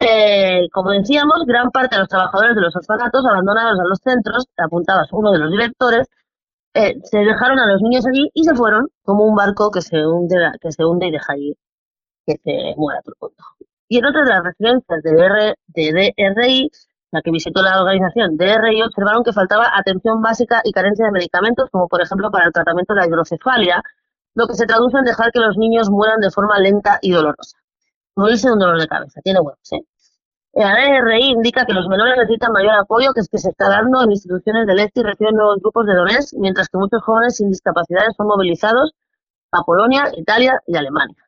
Eh, 0.01 0.69
como 0.73 0.91
decíamos, 0.93 1.45
gran 1.47 1.71
parte 1.71 1.97
de 1.97 2.01
los 2.01 2.09
trabajadores 2.09 2.55
de 2.55 2.63
los 2.63 2.75
orfanatos 2.77 3.27
abandonados 3.27 3.81
a 3.81 3.85
los 3.85 3.99
centros, 3.99 4.47
apuntabas 4.57 5.09
uno 5.13 5.33
de 5.33 5.39
los 5.39 5.51
directores, 5.51 6.09
eh, 6.75 6.95
se 7.03 7.19
dejaron 7.19 7.59
a 7.59 7.67
los 7.67 7.83
niños 7.83 8.07
allí 8.07 8.31
y 8.35 8.45
se 8.45 8.55
fueron 8.55 8.89
como 9.03 9.25
un 9.25 9.35
barco 9.35 9.71
que 9.71 9.83
se 9.83 10.07
hunde, 10.07 10.37
que 10.61 10.73
se 10.73 10.85
hunde 10.85 11.09
y 11.09 11.11
deja 11.13 11.33
allí 11.33 11.57
que 12.27 12.37
se 12.45 12.75
muera 12.77 13.01
todo 13.03 13.15
el 13.23 13.37
mundo. 13.37 13.58
Y 13.89 13.99
en 13.99 14.07
otras 14.07 14.27
de 14.27 14.35
las 14.35 14.45
residencias 14.45 15.03
de, 15.03 15.13
DR 15.13 15.57
de 15.67 16.15
DRI, 16.35 16.71
la 17.11 17.23
que 17.23 17.31
visitó 17.31 17.63
la 17.63 17.81
organización 17.81 18.37
DRI, 18.37 18.83
observaron 18.83 19.25
que 19.25 19.33
faltaba 19.33 19.71
atención 19.75 20.21
básica 20.21 20.61
y 20.65 20.73
carencia 20.73 21.07
de 21.07 21.13
medicamentos, 21.13 21.71
como 21.71 21.89
por 21.89 22.03
ejemplo 22.03 22.31
para 22.31 22.47
el 22.47 22.53
tratamiento 22.53 22.95
de 22.95 23.01
la 23.01 23.07
hidrocefalia, 23.07 23.83
lo 24.35 24.47
que 24.47 24.55
se 24.55 24.67
traduce 24.67 24.99
en 24.99 25.05
dejar 25.05 25.33
que 25.33 25.41
los 25.41 25.57
niños 25.57 25.91
mueran 25.91 26.21
de 26.21 26.31
forma 26.31 26.59
lenta 26.59 26.99
y 27.01 27.13
dolorosa. 27.13 27.57
Morirse 28.15 28.49
de 28.49 28.55
un 28.55 28.59
dolor 28.59 28.81
de 28.81 28.87
cabeza, 28.89 29.21
tiene 29.23 29.41
huevos, 29.41 29.73
¿eh? 29.73 29.83
La 30.55 30.75
DRI 30.75 31.31
indica 31.31 31.65
que 31.65 31.73
los 31.73 31.87
menores 31.89 32.17
necesitan 32.17 32.53
mayor 32.53 32.75
apoyo 32.75 33.13
que 33.13 33.21
el 33.21 33.29
que 33.29 33.39
se 33.39 33.51
está 33.51 33.69
dando 33.69 34.03
en 34.03 34.11
instituciones 34.11 34.67
del 34.67 34.81
este 34.81 35.01
y 35.01 35.03
reciben 35.05 35.37
nuevos 35.37 35.61
grupos 35.61 35.87
de 35.87 35.95
donés, 35.95 36.35
mientras 36.35 36.69
que 36.69 36.79
muchos 36.79 37.03
jóvenes 37.03 37.37
sin 37.37 37.49
discapacidades 37.51 38.17
son 38.17 38.27
movilizados 38.27 38.93
a 39.53 39.63
Polonia, 39.63 40.11
Italia 40.17 40.61
y 40.67 40.77
Alemania. 40.77 41.28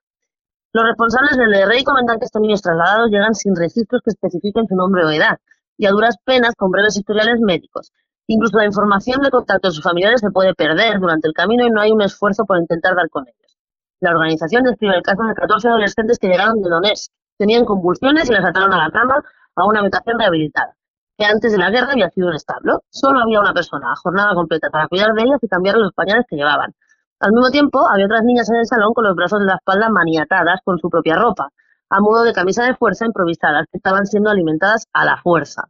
Los 0.72 0.84
responsables 0.84 1.36
del 1.36 1.50
DRI 1.50 1.82
comentan 1.82 2.20
que 2.20 2.26
estos 2.26 2.40
niños 2.40 2.62
trasladados 2.62 3.10
llegan 3.10 3.34
sin 3.34 3.56
registros 3.56 4.02
que 4.04 4.10
especifiquen 4.10 4.68
su 4.68 4.76
nombre 4.76 5.04
o 5.04 5.10
edad, 5.10 5.38
y 5.76 5.86
a 5.86 5.90
duras 5.90 6.16
penas 6.24 6.54
con 6.56 6.70
breves 6.70 6.96
historiales 6.96 7.40
médicos. 7.40 7.92
Incluso 8.28 8.56
la 8.56 8.66
información 8.66 9.20
de 9.20 9.30
contacto 9.30 9.66
de 9.66 9.74
sus 9.74 9.82
familiares 9.82 10.20
se 10.20 10.30
puede 10.30 10.54
perder 10.54 11.00
durante 11.00 11.26
el 11.26 11.34
camino 11.34 11.66
y 11.66 11.70
no 11.70 11.80
hay 11.80 11.90
un 11.90 12.02
esfuerzo 12.02 12.44
por 12.44 12.58
intentar 12.58 12.94
dar 12.94 13.08
con 13.10 13.26
ellos. 13.26 13.58
La 13.98 14.12
organización 14.12 14.62
describe 14.62 14.94
el 14.94 15.02
caso 15.02 15.24
de 15.24 15.34
14 15.34 15.68
adolescentes 15.68 16.18
que 16.20 16.28
llegaron 16.28 16.62
de 16.62 16.70
Donetsk, 16.70 17.10
tenían 17.36 17.64
convulsiones 17.64 18.30
y 18.30 18.32
las 18.32 18.44
ataron 18.44 18.72
a 18.72 18.84
la 18.84 18.90
cama 18.92 19.24
a 19.56 19.66
una 19.66 19.80
habitación 19.80 20.20
rehabilitada, 20.20 20.76
que 21.18 21.24
antes 21.24 21.50
de 21.50 21.58
la 21.58 21.70
guerra 21.70 21.90
había 21.90 22.10
sido 22.10 22.28
un 22.28 22.34
establo. 22.34 22.84
Solo 22.90 23.18
había 23.18 23.40
una 23.40 23.52
persona 23.52 23.90
a 23.90 23.96
jornada 23.96 24.34
completa 24.34 24.70
para 24.70 24.86
cuidar 24.86 25.14
de 25.14 25.22
ellas 25.22 25.38
y 25.42 25.48
cambiar 25.48 25.76
los 25.78 25.92
pañales 25.94 26.26
que 26.28 26.36
llevaban. 26.36 26.72
Al 27.20 27.32
mismo 27.32 27.50
tiempo, 27.50 27.86
había 27.86 28.06
otras 28.06 28.24
niñas 28.24 28.48
en 28.48 28.56
el 28.56 28.66
salón 28.66 28.94
con 28.94 29.04
los 29.04 29.14
brazos 29.14 29.40
de 29.40 29.44
la 29.44 29.56
espalda 29.56 29.90
maniatadas 29.90 30.60
con 30.64 30.78
su 30.78 30.88
propia 30.88 31.16
ropa, 31.16 31.50
a 31.90 32.00
modo 32.00 32.22
de 32.22 32.32
camisa 32.32 32.64
de 32.64 32.74
fuerza 32.74 33.04
improvisadas, 33.04 33.66
que 33.70 33.76
estaban 33.76 34.06
siendo 34.06 34.30
alimentadas 34.30 34.86
a 34.94 35.04
la 35.04 35.18
fuerza. 35.18 35.64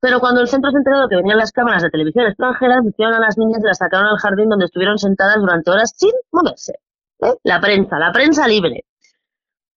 Pero 0.00 0.20
cuando 0.20 0.40
el 0.40 0.48
centro 0.48 0.70
se 0.70 0.78
enteró 0.78 1.02
de 1.02 1.08
que 1.08 1.16
venían 1.16 1.36
las 1.36 1.52
cámaras 1.52 1.82
de 1.82 1.90
televisión 1.90 2.26
extranjeras, 2.26 2.82
vistieron 2.82 3.14
a 3.14 3.20
las 3.20 3.36
niñas 3.36 3.60
y 3.62 3.66
las 3.66 3.76
sacaron 3.76 4.06
al 4.06 4.18
jardín 4.18 4.48
donde 4.48 4.64
estuvieron 4.64 4.96
sentadas 4.96 5.36
durante 5.36 5.70
horas 5.70 5.92
sin 5.94 6.12
moverse. 6.32 6.80
¿Eh? 7.20 7.34
La 7.42 7.60
prensa, 7.60 7.98
la 7.98 8.10
prensa 8.12 8.48
libre. 8.48 8.84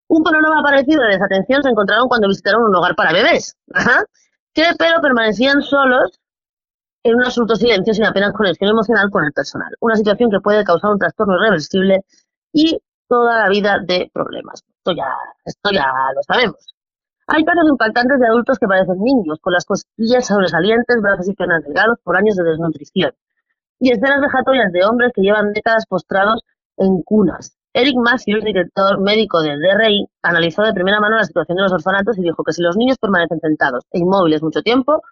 Un 0.07 0.23
panorama 0.23 0.63
parecido 0.63 1.03
de 1.03 1.13
desatención 1.13 1.63
se 1.63 1.69
encontraron 1.69 2.07
cuando 2.07 2.29
visitaron 2.29 2.63
un 2.63 2.75
hogar 2.75 2.95
para 2.95 3.11
bebés, 3.11 3.57
que 4.53 4.63
pero 4.77 5.01
permanecían 5.01 5.61
solos 5.61 6.19
en 7.03 7.15
un 7.15 7.23
absoluto 7.23 7.55
silencio 7.55 7.93
sin 7.93 8.05
apenas 8.05 8.33
conexión 8.33 8.69
emocional 8.69 9.09
con 9.09 9.23
el 9.23 9.31
personal. 9.31 9.73
Una 9.79 9.95
situación 9.95 10.29
que 10.29 10.39
puede 10.39 10.63
causar 10.63 10.91
un 10.91 10.99
trastorno 10.99 11.35
irreversible 11.35 12.03
y 12.53 12.79
toda 13.07 13.43
la 13.43 13.49
vida 13.49 13.79
de 13.85 14.09
problemas. 14.13 14.63
Esto 14.77 14.91
ya, 14.93 15.07
esto 15.45 15.71
ya 15.71 15.85
lo 16.15 16.21
sabemos. 16.23 16.75
Hay 17.27 17.43
casos 17.43 17.69
impactantes 17.69 18.19
de 18.19 18.25
adultos 18.27 18.57
que 18.57 18.67
parecen 18.67 18.99
niños, 19.03 19.37
con 19.41 19.53
las 19.53 19.65
costillas 19.65 20.25
sobresalientes, 20.25 21.01
brazos 21.01 21.29
y 21.29 21.33
piernas 21.33 21.63
delgados 21.63 21.99
por 22.03 22.17
años 22.17 22.35
de 22.35 22.43
desnutrición. 22.43 23.13
Y 23.79 23.91
escenas 23.91 24.21
vejatorias 24.21 24.71
de 24.71 24.83
hombres 24.83 25.11
que 25.13 25.21
llevan 25.21 25.53
décadas 25.53 25.85
postrados 25.85 26.41
en 26.77 27.01
cunas. 27.03 27.55
Eric 27.73 27.95
Matthews, 27.97 28.43
director 28.43 28.99
médico 28.99 29.41
del 29.41 29.59
DRI, 29.59 30.07
analizó 30.23 30.63
de 30.63 30.73
primera 30.73 30.99
mano 30.99 31.17
la 31.17 31.23
situación 31.23 31.57
de 31.57 31.63
los 31.63 31.71
orfanatos 31.71 32.17
y 32.17 32.23
dijo 32.23 32.43
que 32.43 32.51
si 32.51 32.63
los 32.63 32.75
niños 32.75 32.97
permanecen 32.97 33.39
sentados 33.39 33.85
e 33.91 33.99
inmóviles 33.99 34.41
mucho 34.41 34.63
tiempo, 34.63 35.03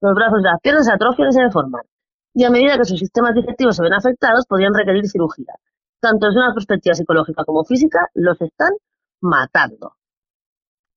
los 0.00 0.14
brazos 0.14 0.40
y 0.40 0.42
las 0.42 0.60
piernas 0.60 0.86
se 0.86 0.92
atrofian 0.92 1.28
y 1.28 1.32
se 1.32 1.42
deforman. 1.42 1.82
Y 2.34 2.44
a 2.44 2.50
medida 2.50 2.76
que 2.76 2.84
sus 2.84 2.98
sistemas 2.98 3.34
digestivos 3.34 3.76
se 3.76 3.82
ven 3.82 3.94
afectados, 3.94 4.44
podrían 4.46 4.74
requerir 4.74 5.08
cirugía. 5.08 5.54
Tanto 6.00 6.26
desde 6.26 6.40
una 6.40 6.54
perspectiva 6.54 6.94
psicológica 6.94 7.44
como 7.44 7.64
física, 7.64 8.06
los 8.14 8.40
están 8.40 8.72
matando. 9.20 9.94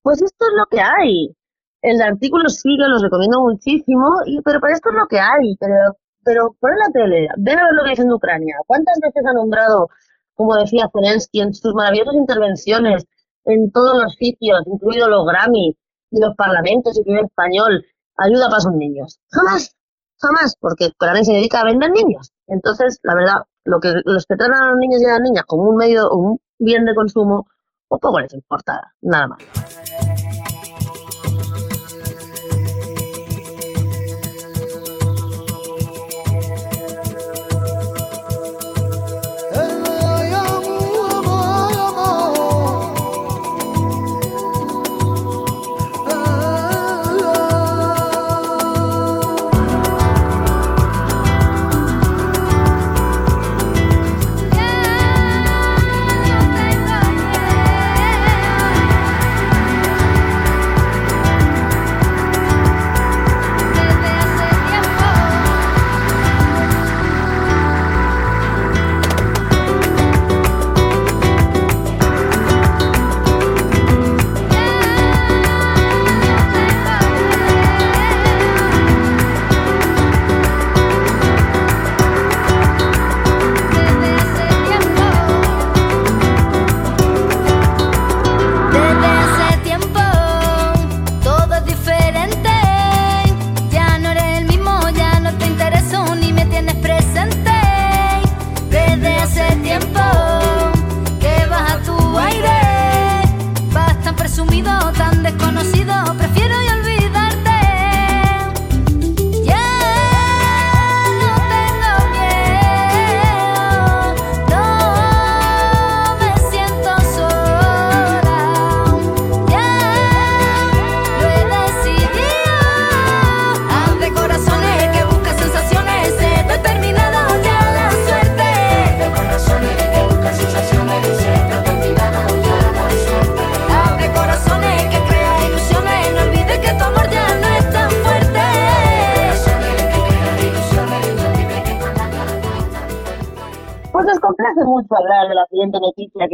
Pues 0.01 0.21
esto 0.21 0.45
es 0.45 0.57
lo 0.57 0.65
que 0.65 0.81
hay. 0.81 1.35
El 1.81 2.01
artículo 2.01 2.49
sigue, 2.49 2.87
los 2.87 3.01
recomiendo 3.01 3.39
muchísimo, 3.41 4.17
y, 4.25 4.41
pero, 4.41 4.59
pero 4.59 4.73
esto 4.73 4.89
es 4.89 4.95
lo 4.95 5.07
que 5.07 5.19
hay. 5.19 5.55
Pero, 5.59 5.97
pero 6.23 6.55
pon 6.59 6.71
en 6.71 6.77
la 6.79 6.91
tele, 6.91 7.27
ven 7.37 7.59
a 7.59 7.63
ver 7.65 7.73
lo 7.73 7.83
que 7.83 7.89
dicen 7.91 8.09
de 8.09 8.15
Ucrania. 8.15 8.55
¿Cuántas 8.67 8.99
veces 9.01 9.23
ha 9.25 9.33
nombrado, 9.33 9.89
como 10.35 10.55
decía 10.57 10.89
Zelensky, 10.93 11.41
en 11.41 11.53
sus 11.53 11.73
maravillosas 11.73 12.15
intervenciones 12.15 13.05
en 13.45 13.71
todos 13.71 14.01
los 14.01 14.13
sitios, 14.15 14.61
incluido 14.67 15.07
los 15.07 15.25
Grammy 15.25 15.75
y 16.11 16.19
los 16.19 16.35
parlamentos 16.35 16.99
y 17.03 17.11
el 17.11 17.25
español, 17.25 17.85
ayuda 18.19 18.49
para 18.49 18.61
sus 18.61 18.73
niños? 18.73 19.19
Jamás, 19.31 19.75
jamás, 20.19 20.55
porque 20.59 20.87
Ucrania 20.87 21.23
se 21.23 21.33
dedica 21.33 21.61
a 21.61 21.65
vender 21.65 21.91
niños. 21.91 22.31
Entonces, 22.47 22.99
la 23.03 23.15
verdad, 23.15 23.43
lo 23.65 23.79
que 23.79 23.93
los 24.05 24.25
que 24.25 24.35
tratan 24.35 24.61
a 24.61 24.69
los 24.71 24.77
niños 24.77 25.01
y 25.01 25.05
a 25.05 25.13
las 25.13 25.21
niñas 25.21 25.45
como 25.45 25.63
un 25.63 25.75
medio, 25.75 26.09
un 26.11 26.39
bien 26.57 26.85
de 26.85 26.95
consumo, 26.95 27.47
un 27.89 27.99
poco 27.99 28.19
les 28.19 28.33
importa, 28.33 28.93
nada 29.01 29.27
más. 29.27 29.39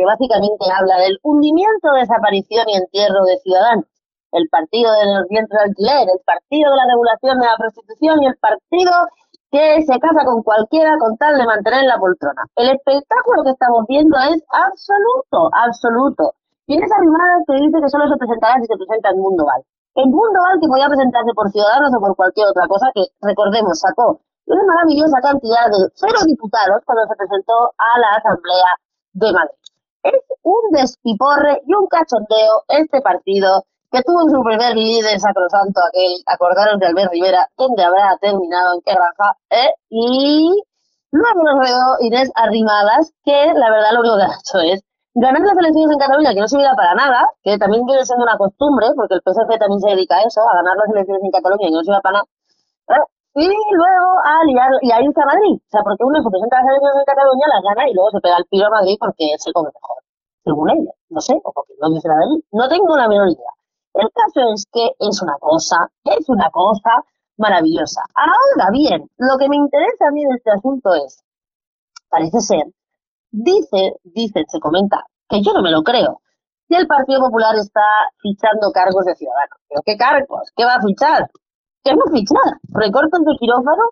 Básicamente 0.05 0.65
habla 0.71 0.97
del 0.97 1.19
hundimiento, 1.23 1.91
desaparición 1.93 2.69
y 2.69 2.77
entierro 2.77 3.23
de 3.25 3.37
ciudadanos. 3.39 3.85
El 4.31 4.47
partido 4.49 4.91
de 4.91 5.05
los 5.15 5.27
vientres 5.29 5.57
de 5.57 5.65
alquiler, 5.69 6.07
el 6.09 6.21
partido 6.25 6.71
de 6.71 6.77
la 6.77 6.87
regulación 6.91 7.39
de 7.39 7.45
la 7.45 7.57
prostitución 7.57 8.23
y 8.23 8.27
el 8.27 8.37
partido 8.37 8.91
que 9.51 9.81
se 9.83 9.99
casa 9.99 10.25
con 10.25 10.43
cualquiera 10.43 10.97
con 10.99 11.15
tal 11.17 11.37
de 11.37 11.45
mantener 11.45 11.85
la 11.85 11.97
poltrona. 11.97 12.43
El 12.55 12.75
espectáculo 12.75 13.43
que 13.43 13.51
estamos 13.51 13.85
viendo 13.87 14.17
es 14.19 14.43
absoluto, 14.51 15.49
absoluto. 15.53 16.33
Tienes 16.65 16.91
Arrimadas 16.91 17.45
que 17.47 17.55
dice 17.61 17.79
que 17.79 17.89
solo 17.89 18.09
se 18.09 18.17
presentará 18.17 18.59
si 18.59 18.65
se 18.65 18.75
presenta 18.75 19.11
en 19.11 19.19
Mundo 19.21 19.45
Val. 19.45 19.63
El 19.95 20.09
Mundo 20.11 20.39
Val 20.43 20.59
que 20.59 20.67
podía 20.67 20.89
presentarse 20.89 21.31
por 21.33 21.49
Ciudadanos 21.51 21.93
o 21.95 21.99
por 22.01 22.15
cualquier 22.15 22.47
otra 22.47 22.67
cosa 22.67 22.91
que, 22.93 23.05
recordemos, 23.21 23.79
sacó 23.79 24.19
una 24.47 24.63
maravillosa 24.63 25.21
cantidad 25.21 25.65
de 25.71 25.89
cero 25.93 26.19
diputados 26.25 26.83
cuando 26.85 27.07
se 27.07 27.15
presentó 27.15 27.71
a 27.77 27.99
la 27.99 28.09
Asamblea 28.17 28.71
de 29.13 29.31
Madrid. 29.31 29.64
Es 30.05 30.21
un 30.43 30.71
despiporre 30.71 31.61
y 31.65 31.73
un 31.73 31.87
cachondeo 31.87 32.63
este 32.69 33.01
partido 33.01 33.65
que 33.91 34.03
tuvo 34.03 34.29
su 34.29 34.43
primer 34.43 34.75
líder 34.75 35.19
sacrosanto, 35.19 35.81
aquel, 35.81 36.21
acordaros 36.27 36.79
de 36.79 36.85
Albert 36.85 37.11
Rivera, 37.11 37.49
donde 37.57 37.83
habrá 37.83 38.15
terminado, 38.21 38.75
en 38.75 38.81
qué 38.81 38.93
granja, 38.93 39.37
¿eh? 39.49 39.73
y 39.89 40.61
luego 41.11 41.43
nos 41.43 41.59
regaló 41.59 41.95
Inés 42.01 42.31
Arrimadas, 42.35 43.13
que 43.23 43.53
la 43.55 43.71
verdad 43.71 43.93
lo 43.93 44.01
único 44.01 44.17
que 44.17 44.23
ha 44.23 44.37
hecho 44.37 44.59
es 44.59 44.83
ganar 45.15 45.41
las 45.41 45.57
elecciones 45.57 45.91
en 45.91 45.97
Cataluña, 45.97 46.33
que 46.33 46.41
no 46.41 46.47
sirve 46.47 46.69
para 46.75 46.93
nada, 46.93 47.31
que 47.41 47.57
también 47.57 47.85
viene 47.85 48.05
siendo 48.05 48.25
una 48.25 48.37
costumbre, 48.37 48.87
porque 48.95 49.15
el 49.15 49.21
PSC 49.25 49.57
también 49.57 49.79
se 49.79 49.89
dedica 49.89 50.17
a 50.17 50.23
eso, 50.23 50.41
a 50.41 50.55
ganar 50.55 50.77
las 50.77 50.89
elecciones 50.89 51.23
en 51.23 51.31
Cataluña 51.31 51.67
y 51.67 51.71
no 51.71 51.83
sirve 51.83 52.01
para 52.03 52.19
nada. 52.19 52.27
Y 53.35 53.47
luego 53.47 54.09
a 54.23 54.43
liar, 54.45 54.71
y 54.81 54.91
a 54.91 55.01
irse 55.01 55.19
Madrid, 55.25 55.59
o 55.59 55.69
sea, 55.69 55.81
porque 55.83 56.03
uno 56.03 56.23
se 56.23 56.29
presenta 56.29 56.57
a 56.57 56.61
las 56.61 56.69
elecciones 56.71 56.99
en 56.99 57.05
Cataluña, 57.05 57.47
las 57.51 57.63
gana 57.63 57.89
y 57.89 57.93
luego 57.93 58.11
se 58.11 58.21
pega 58.21 58.37
el 58.37 58.45
piro 58.45 58.67
a 58.67 58.69
Madrid 58.69 58.95
porque 58.99 59.25
se 59.37 59.51
come 59.51 59.69
mejor, 59.75 59.97
según 60.43 60.69
ella, 60.71 60.91
no 61.09 61.19
sé, 61.19 61.35
o 61.43 61.51
porque 61.51 61.73
no 61.81 61.89
dice 61.91 62.07
nada 62.07 62.21
de 62.21 62.39
no 62.51 62.69
tengo 62.69 62.95
la 62.95 63.07
menor 63.07 63.29
idea. 63.29 63.51
El 63.93 64.09
caso 64.11 64.39
es 64.53 64.65
que 64.71 64.91
es 64.99 65.21
una 65.21 65.35
cosa, 65.39 65.89
es 66.03 66.29
una 66.29 66.49
cosa 66.49 67.03
maravillosa. 67.37 68.01
Ahora 68.15 68.71
bien, 68.71 69.09
lo 69.17 69.37
que 69.37 69.49
me 69.49 69.57
interesa 69.57 70.07
a 70.07 70.11
mí 70.11 70.23
de 70.23 70.35
este 70.35 70.51
asunto 70.51 70.93
es, 70.95 71.21
parece 72.09 72.39
ser, 72.39 72.71
dice, 73.31 73.99
dice, 74.03 74.45
se 74.47 74.59
comenta, 74.59 75.05
que 75.27 75.41
yo 75.41 75.51
no 75.53 75.61
me 75.61 75.71
lo 75.71 75.83
creo, 75.83 76.21
que 76.69 76.77
el 76.77 76.87
Partido 76.87 77.19
Popular 77.19 77.55
está 77.55 77.83
fichando 78.21 78.71
cargos 78.71 79.05
de 79.05 79.15
ciudadanos. 79.15 79.59
¿Pero 79.67 79.81
qué 79.85 79.97
cargos? 79.97 80.51
¿Qué 80.55 80.65
va 80.65 80.75
a 80.75 80.81
fichar? 80.81 81.29
¿Qué 81.85 81.93
va 81.93 82.01
a 82.05 82.11
fichar? 82.11 82.59
¿Recortes 82.73 83.23
de 83.23 83.37
quirófano? 83.37 83.83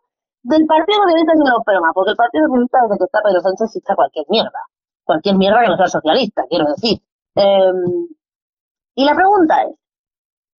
Del 0.41 0.65
Partido 0.65 1.03
Socialista 1.03 1.33
es 1.33 1.39
una 1.39 1.55
broma, 1.65 1.91
porque 1.93 2.11
el 2.11 2.17
Partido 2.17 2.47
Socialista 2.47 2.79
desde 2.83 2.97
que 2.97 3.05
está 3.05 3.21
Pedro 3.21 3.39
Sánchez 3.41 3.71
ficha 3.71 3.95
cualquier 3.95 4.25
mierda. 4.29 4.59
Cualquier 5.05 5.37
mierda 5.37 5.61
que 5.61 5.69
no 5.69 5.77
sea 5.77 5.87
socialista, 5.87 6.43
quiero 6.49 6.65
decir. 6.65 7.01
Em, 7.35 8.07
y 8.95 9.05
la 9.05 9.15
pregunta 9.15 9.63
es, 9.63 9.75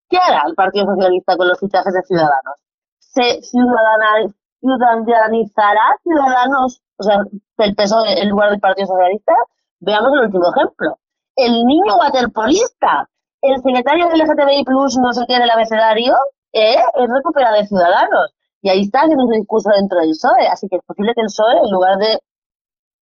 ¿Qué 0.09 0.17
hará 0.19 0.45
el 0.47 0.55
Partido 0.55 0.87
Socialista 0.87 1.37
con 1.37 1.49
los 1.49 1.59
fichajes 1.59 1.93
de 1.93 2.03
Ciudadanos? 2.03 2.55
¿Se 3.01 3.43
ciudadanizará 3.43 5.99
Ciudadanos, 6.03 6.81
o 6.99 7.03
sea, 7.03 7.25
del 7.59 7.75
PSOE 7.75 8.23
en 8.23 8.29
lugar 8.29 8.51
del 8.51 8.61
Partido 8.61 8.87
Socialista? 8.87 9.33
Veamos 9.81 10.13
el 10.13 10.21
último 10.27 10.53
ejemplo. 10.55 11.01
El 11.35 11.65
niño 11.65 11.97
waterpolista, 11.97 13.09
el 13.43 13.61
secretario 13.61 14.07
del 14.09 14.21
LGTBI 14.21 14.63
Plus, 14.65 14.97
no 14.99 15.13
sé 15.13 15.25
qué, 15.27 15.37
del 15.39 15.51
abecedario, 15.51 16.15
eh, 16.55 16.77
es 16.77 17.09
recuperado 17.11 17.57
de 17.57 17.67
Ciudadanos. 17.67 18.35
Y 18.63 18.71
ahí 18.71 18.81
está 18.83 19.01
haciendo 19.01 19.25
su 19.27 19.33
discurso 19.33 19.71
dentro 19.77 19.99
del 20.01 20.11
PSOE. 20.11 20.47
Así 20.49 20.69
que 20.69 20.77
es 20.77 20.83
posible 20.87 21.13
que 21.15 21.21
el 21.21 21.27
PSOE, 21.27 21.59
en 21.59 21.71
lugar 21.71 21.99
de 21.99 22.19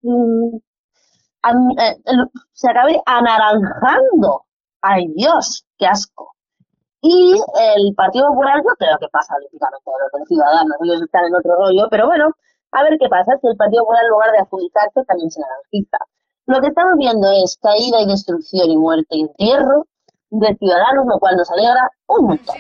mm, 0.03 0.57
eh, 1.79 1.97
se 2.53 2.71
acabe 2.71 3.01
anaranjando. 3.07 4.45
¡Ay 4.81 5.07
Dios! 5.15 5.65
¡Qué 5.79 5.87
asco! 5.87 6.33
Y 7.03 7.35
el 7.35 7.95
Partido 7.97 8.29
Popular, 8.29 8.63
yo 8.65 8.75
creo 8.79 8.97
que 9.01 9.09
pasa 9.09 9.35
lógicamente 9.43 9.91
de 9.91 10.19
los 10.21 10.29
Ciudadanos, 10.29 10.77
ellos 10.85 11.03
están 11.03 11.25
en 11.27 11.35
otro 11.35 11.57
rollo, 11.57 11.89
pero 11.91 12.07
bueno, 12.07 12.31
a 12.71 12.83
ver 12.85 12.97
qué 13.01 13.09
pasa, 13.09 13.33
si 13.41 13.49
el 13.49 13.57
Partido 13.57 13.83
Popular 13.83 14.05
en 14.05 14.11
lugar 14.11 14.31
de 14.33 14.39
adjudicarse 14.39 15.05
también 15.05 15.31
se 15.31 15.41
naranjiza. 15.41 15.99
Lo 16.47 16.61
que 16.61 16.69
estamos 16.69 16.95
viendo 16.99 17.27
es 17.43 17.59
caída 17.61 18.01
y 18.03 18.07
destrucción 18.07 18.71
y 18.71 18.77
muerte 18.77 19.17
y 19.17 19.23
entierro 19.23 19.87
de 20.33 20.57
ciudadanos, 20.57 21.07
lo 21.07 21.19
cual 21.19 21.37
nos 21.37 21.51
alegra 21.51 21.91
un 22.09 22.27
montón. 22.27 22.57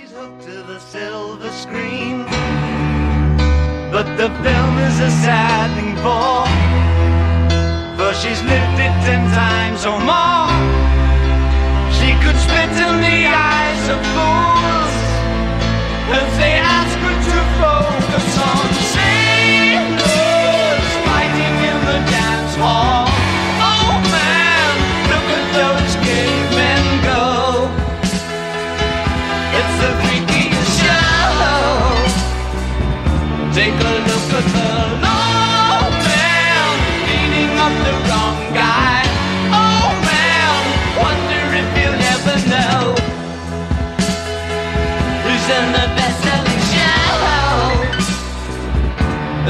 But 3.92 4.06
the 4.16 4.30
film 4.42 4.78
is 4.78 5.00
a 5.00 5.10
sad 5.10 5.70
thing 5.76 5.96
for. 5.96 6.46
She's 8.14 8.42
lived 8.42 8.78
it 8.78 8.94
ten 9.04 9.24
times 9.32 9.86
or 9.86 9.98
more. 9.98 10.48
She 11.92 12.12
could 12.22 12.36
spit 12.36 12.70
in 12.70 13.00
the 13.00 13.26
eyes 13.26 13.88
of 13.88 14.00
fools 14.12 14.92
her 16.12 16.26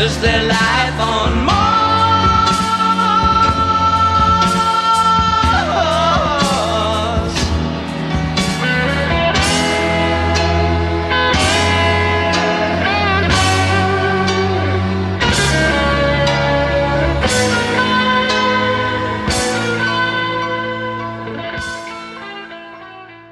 Is 0.02 0.18
life 0.42 0.98
on 0.98 1.44
Mars? 1.46 1.72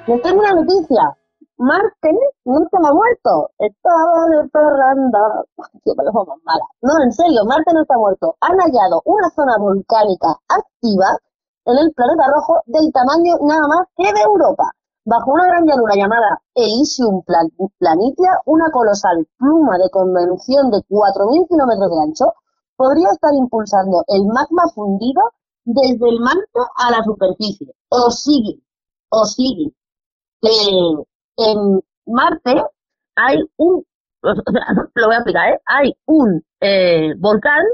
Tengo 0.06 0.38
una 0.38 0.52
noticia. 0.52 1.16
Marte 1.58 2.29
no 2.50 2.62
estaba 2.64 2.92
muerto, 2.92 3.50
estaba 3.58 4.26
de 4.30 4.48
parranda. 4.50 5.44
No, 6.82 6.92
en 7.02 7.12
serio, 7.12 7.44
Marte 7.44 7.72
no 7.72 7.82
está 7.82 7.96
muerto. 7.96 8.36
Han 8.40 8.58
hallado 8.58 9.02
una 9.04 9.30
zona 9.30 9.56
volcánica 9.58 10.28
activa 10.48 11.06
en 11.66 11.78
el 11.78 11.92
planeta 11.92 12.24
rojo 12.34 12.60
del 12.66 12.92
tamaño 12.92 13.36
nada 13.42 13.66
más 13.68 13.86
que 13.96 14.12
de 14.12 14.20
Europa. 14.22 14.70
Bajo 15.04 15.32
una 15.32 15.46
gran 15.46 15.64
llanura 15.66 15.94
llamada 15.96 16.40
Elysium 16.54 17.22
Plan- 17.22 17.50
Planitia, 17.78 18.40
una 18.46 18.70
colosal 18.70 19.26
pluma 19.38 19.78
de 19.78 19.88
convención 19.90 20.70
de 20.70 20.82
4.000 20.88 21.46
kilómetros 21.48 21.90
de 21.90 22.00
ancho 22.02 22.34
podría 22.76 23.08
estar 23.10 23.32
impulsando 23.34 24.04
el 24.08 24.24
magma 24.26 24.64
fundido 24.74 25.22
desde 25.64 26.08
el 26.08 26.20
manto 26.20 26.60
a 26.76 26.90
la 26.90 27.02
superficie. 27.04 27.74
O 27.90 28.10
sigue, 28.10 28.60
o 29.10 29.24
sigue 29.24 29.72
que 30.42 30.50
en 31.36 31.80
Marte 32.10 32.62
hay 33.16 33.38
un, 33.56 33.84
lo 34.22 35.06
voy 35.06 35.14
a 35.14 35.18
explicar, 35.18 35.48
¿eh? 35.50 35.58
hay 35.66 35.92
un 36.06 36.42
eh, 36.60 37.14
volcán 37.18 37.64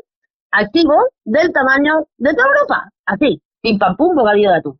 activo 0.50 0.94
del 1.24 1.52
tamaño 1.52 2.06
de 2.18 2.32
toda 2.34 2.48
Europa, 2.48 2.88
así, 3.06 3.42
pim 3.62 3.78
pam 3.78 3.96
pum, 3.96 4.14
bocadillo 4.14 4.50
de 4.50 4.56
atún. 4.56 4.78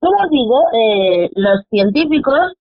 Como 0.00 0.16
os 0.22 0.30
digo, 0.30 0.60
eh, 0.72 1.30
los 1.34 1.60
científicos 1.70 2.52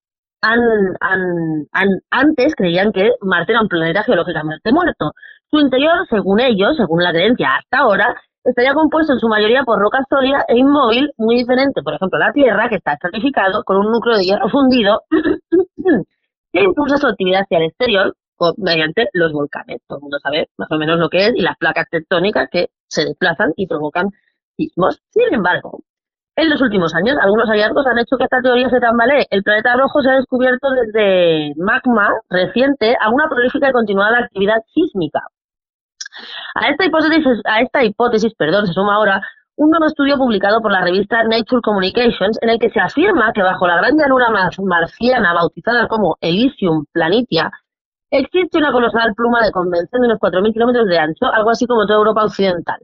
han, 0.41 0.59
han- 0.99 1.67
han- 1.71 1.99
antes 2.11 2.55
creían 2.55 2.91
que 2.91 3.11
Marte 3.21 3.51
era 3.53 3.61
un 3.61 3.67
planeta 3.67 4.03
geológicamente 4.03 4.71
muerto. 4.71 5.11
Su 5.49 5.59
interior, 5.59 6.07
según 6.09 6.39
ellos, 6.39 6.77
según 6.77 7.03
la 7.03 7.11
creencia 7.11 7.55
hasta 7.57 7.79
ahora, 7.79 8.15
estaría 8.43 8.73
compuesto 8.73 9.13
en 9.13 9.19
su 9.19 9.27
mayoría 9.27 9.63
por 9.63 9.79
roca 9.79 9.99
sólida 10.09 10.43
e 10.47 10.57
inmóvil, 10.57 11.11
muy 11.17 11.35
diferente, 11.37 11.83
por 11.83 11.93
ejemplo, 11.93 12.17
la 12.17 12.33
Tierra, 12.33 12.69
que 12.69 12.75
está 12.75 12.93
estratificado 12.93 13.63
con 13.63 13.77
un 13.77 13.91
núcleo 13.91 14.17
de 14.17 14.23
hierro 14.25 14.49
fundido 14.49 15.03
que 16.51 16.63
impulsa 16.63 16.97
su 16.97 17.07
actividad 17.07 17.41
hacia 17.41 17.59
el 17.59 17.65
exterior 17.65 18.15
mediante 18.57 19.07
los 19.13 19.31
volcanes. 19.31 19.81
Todo 19.87 19.99
el 19.99 20.01
mundo 20.03 20.17
sabe 20.19 20.49
más 20.57 20.71
o 20.71 20.77
menos 20.77 20.99
lo 20.99 21.09
que 21.09 21.27
es 21.27 21.33
y 21.35 21.41
las 21.41 21.57
placas 21.57 21.87
tectónicas 21.89 22.49
que 22.51 22.69
se 22.87 23.05
desplazan 23.05 23.53
y 23.55 23.67
provocan 23.67 24.09
sismos. 24.57 24.99
Sin 25.11 25.33
embargo, 25.33 25.83
en 26.35 26.49
los 26.49 26.61
últimos 26.61 26.95
años, 26.95 27.17
algunos 27.21 27.47
hallazgos 27.49 27.85
han 27.85 27.99
hecho 27.99 28.17
que 28.17 28.23
esta 28.23 28.41
teoría 28.41 28.69
se 28.69 28.79
tambalee. 28.79 29.27
El 29.29 29.43
planeta 29.43 29.75
rojo 29.75 30.01
se 30.01 30.09
ha 30.09 30.15
descubierto 30.15 30.69
desde 30.71 31.53
magma 31.57 32.09
reciente 32.29 32.95
a 32.99 33.09
una 33.09 33.27
prolífica 33.29 33.69
y 33.69 33.73
continuada 33.73 34.19
actividad 34.19 34.57
sísmica. 34.73 35.21
A 36.55 36.69
esta 36.69 36.85
hipótesis, 36.85 37.25
a 37.45 37.61
esta 37.61 37.83
hipótesis 37.83 38.33
perdón, 38.35 38.65
se 38.67 38.73
suma 38.73 38.95
ahora 38.95 39.21
un 39.61 39.69
nuevo 39.69 39.85
estudio 39.85 40.17
publicado 40.17 40.59
por 40.59 40.71
la 40.71 40.81
revista 40.81 41.23
Nature 41.23 41.61
Communications 41.61 42.39
en 42.41 42.49
el 42.49 42.57
que 42.57 42.71
se 42.71 42.79
afirma 42.79 43.31
que 43.31 43.43
bajo 43.43 43.67
la 43.67 43.77
gran 43.77 43.95
llanura 43.95 44.31
mar- 44.31 44.49
marciana 44.63 45.35
bautizada 45.35 45.87
como 45.87 46.17
Elysium 46.19 46.85
Planitia 46.91 47.51
existe 48.09 48.57
una 48.57 48.71
colosal 48.71 49.13
pluma 49.13 49.39
de 49.45 49.51
convención 49.51 50.01
de 50.01 50.07
unos 50.07 50.19
4.000 50.19 50.51
kilómetros 50.51 50.87
de 50.87 50.97
ancho, 50.97 51.27
algo 51.31 51.51
así 51.51 51.67
como 51.67 51.85
toda 51.85 51.99
Europa 51.99 52.23
occidental, 52.23 52.79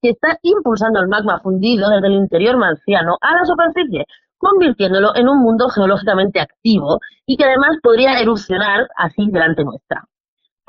que 0.00 0.10
está 0.10 0.38
impulsando 0.42 1.00
el 1.00 1.08
magma 1.08 1.40
fundido 1.40 1.90
desde 1.90 2.06
el 2.06 2.12
interior 2.12 2.56
marciano 2.56 3.16
a 3.20 3.34
la 3.34 3.44
superficie, 3.44 4.06
convirtiéndolo 4.38 5.16
en 5.16 5.28
un 5.28 5.40
mundo 5.40 5.68
geológicamente 5.68 6.38
activo 6.40 7.00
y 7.26 7.36
que 7.36 7.44
además 7.44 7.76
podría 7.82 8.20
erupcionar 8.20 8.86
así 8.96 9.28
delante 9.32 9.64
nuestra. 9.64 10.04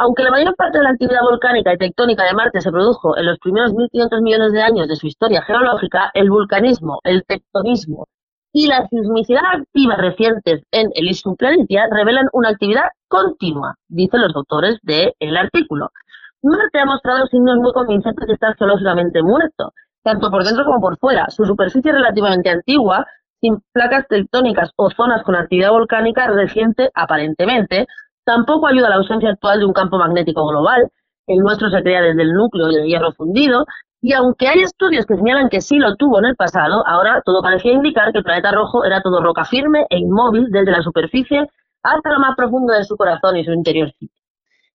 Aunque 0.04 0.24
la 0.24 0.32
mayor 0.32 0.56
parte 0.56 0.80
de 0.80 0.84
la 0.84 0.90
actividad 0.90 1.22
volcánica 1.22 1.72
y 1.72 1.78
tectónica 1.78 2.24
de 2.24 2.34
Marte 2.34 2.60
se 2.60 2.72
produjo 2.72 3.16
en 3.20 3.28
los 3.28 3.38
primeros 3.38 3.72
1.500 3.74 4.24
millones 4.24 4.52
de 4.52 4.64
años 4.64 4.88
de 4.88 4.96
su 4.96 5.06
historia 5.06 5.44
geológica, 5.44 6.10
el 6.16 6.32
vulcanismo, 6.32 7.00
el 7.04 7.24
tectonismo 7.24 8.08
y 8.52 8.66
la 8.66 8.88
sismicidad 8.88 9.44
activa 9.54 9.98
recientes 9.98 10.64
en 10.72 10.90
Elysium 10.96 11.36
Planitia 11.36 11.86
revelan 11.92 12.30
una 12.34 12.50
actividad 12.50 12.86
continua, 13.08 13.76
dicen 13.90 14.22
los 14.22 14.36
autores 14.36 14.80
del 14.82 15.38
artículo. 15.38 15.92
Marte 16.42 16.80
ha 16.80 16.86
mostrado 16.86 17.28
signos 17.28 17.58
muy 17.58 17.72
convincentes 17.72 18.26
de 18.26 18.34
estar 18.34 18.56
geológicamente 18.58 19.22
muerto, 19.22 19.72
tanto 20.04 20.32
por 20.32 20.44
dentro 20.44 20.66
como 20.66 20.82
por 20.82 20.98
fuera. 20.98 21.30
Su 21.30 21.46
superficie 21.46 21.92
relativamente 21.92 22.50
antigua, 22.50 23.06
sin 23.40 23.60
placas 23.72 24.08
tectónicas 24.08 24.72
o 24.78 24.90
zonas 24.90 25.22
con 25.22 25.36
actividad 25.36 25.70
volcánica 25.70 26.26
reciente 26.26 26.90
aparentemente, 26.96 27.86
tampoco 28.26 28.68
ayuda 28.68 28.90
la 28.90 28.96
ausencia 28.96 29.30
actual 29.30 29.60
de 29.60 29.66
un 29.66 29.74
campo 29.74 29.98
magnético 29.98 30.46
global. 30.48 30.90
El 31.28 31.40
nuestro 31.40 31.70
se 31.70 31.82
crea 31.82 32.02
desde 32.02 32.22
el 32.24 32.34
núcleo 32.34 32.72
y 32.72 32.76
el 32.76 32.86
hierro 32.88 33.12
fundido, 33.14 33.66
y 34.02 34.14
aunque 34.14 34.48
hay 34.48 34.62
estudios 34.62 35.06
que 35.06 35.16
señalan 35.16 35.50
que 35.50 35.62
sí 35.62 35.78
lo 35.78 35.96
tuvo 35.96 36.20
en 36.20 36.26
el 36.26 36.36
pasado, 36.36 36.84
ahora 36.88 37.22
todo 37.24 37.42
parecía 37.44 37.74
indicar 37.74 38.12
que 38.12 38.18
el 38.18 38.24
planeta 38.24 38.52
rojo 38.52 38.84
era 38.84 39.02
todo 39.02 39.22
roca 39.22 39.46
firme 39.46 39.86
e 39.90 40.00
inmóvil 40.00 40.48
desde 40.50 40.72
la 40.72 40.82
superficie 40.82 41.48
hasta 41.84 42.12
lo 42.12 42.20
más 42.20 42.36
profundo 42.36 42.74
de 42.74 42.84
su 42.84 42.98
corazón 42.98 43.38
y 43.38 43.46
su 43.46 43.52
interior. 43.52 43.92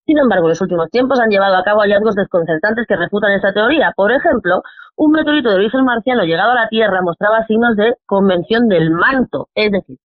Sin 0.05 0.17
embargo, 0.17 0.47
los 0.47 0.61
últimos 0.61 0.89
tiempos 0.89 1.19
han 1.19 1.29
llevado 1.29 1.57
a 1.57 1.63
cabo 1.65 1.81
hallazgos 1.81 2.15
desconcertantes 2.15 2.87
que 2.87 2.95
refutan 2.95 3.33
esta 3.33 3.51
teoría. 3.51 3.91
Por 3.93 4.13
ejemplo, 4.13 4.63
un 4.95 5.11
meteorito 5.11 5.49
de 5.49 5.55
origen 5.55 5.83
marciano 5.83 6.23
llegado 6.23 6.51
a 6.51 6.55
la 6.55 6.69
Tierra 6.69 7.01
mostraba 7.01 7.45
signos 7.45 7.75
de 7.75 7.95
convención 8.05 8.69
del 8.69 8.91
manto, 8.91 9.49
es 9.53 9.73
decir, 9.73 9.97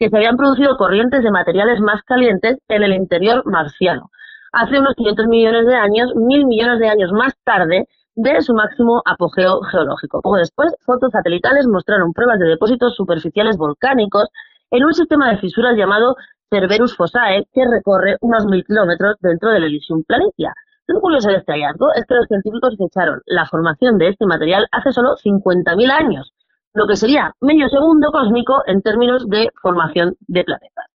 que 0.00 0.08
se 0.08 0.16
habían 0.16 0.38
producido 0.38 0.78
corrientes 0.78 1.22
de 1.22 1.30
materiales 1.30 1.78
más 1.80 2.02
calientes 2.04 2.56
en 2.68 2.82
el 2.82 2.94
interior 2.94 3.42
marciano. 3.44 4.10
Hace 4.50 4.80
unos 4.80 4.94
500 4.94 5.26
millones 5.26 5.66
de 5.66 5.76
años, 5.76 6.14
mil 6.16 6.46
millones 6.46 6.78
de 6.80 6.88
años 6.88 7.12
más 7.12 7.34
tarde, 7.44 7.86
de 8.16 8.40
su 8.40 8.54
máximo 8.54 9.02
apogeo 9.04 9.60
geológico. 9.70 10.22
Poco 10.22 10.36
después, 10.36 10.74
fotos 10.86 11.12
satelitales 11.12 11.66
mostraron 11.66 12.14
pruebas 12.14 12.38
de 12.38 12.48
depósitos 12.48 12.96
superficiales 12.96 13.58
volcánicos 13.58 14.28
en 14.70 14.84
un 14.84 14.94
sistema 14.94 15.30
de 15.30 15.38
fisuras 15.38 15.76
llamado 15.76 16.16
Cerberus 16.48 16.96
Fossae, 16.96 17.46
que 17.52 17.62
recorre 17.70 18.16
unos 18.22 18.46
mil 18.46 18.64
kilómetros 18.64 19.16
dentro 19.20 19.50
del 19.50 19.64
Elysium 19.64 20.02
Planitia. 20.04 20.54
Lo 20.86 21.00
curioso 21.00 21.28
de 21.28 21.36
este 21.36 21.52
hallazgo 21.52 21.92
es 21.94 22.06
que 22.06 22.14
los 22.14 22.26
científicos 22.26 22.74
fecharon 22.76 23.20
la 23.26 23.44
formación 23.46 23.98
de 23.98 24.08
este 24.08 24.24
material 24.24 24.66
hace 24.72 24.92
solo 24.92 25.14
50.000 25.16 25.90
años, 25.90 26.32
lo 26.74 26.86
que 26.86 26.96
sería 26.96 27.34
medio 27.40 27.68
segundo 27.68 28.10
cósmico 28.12 28.62
en 28.66 28.82
términos 28.82 29.28
de 29.28 29.50
formación 29.60 30.16
de 30.28 30.44
planetas. 30.44 30.86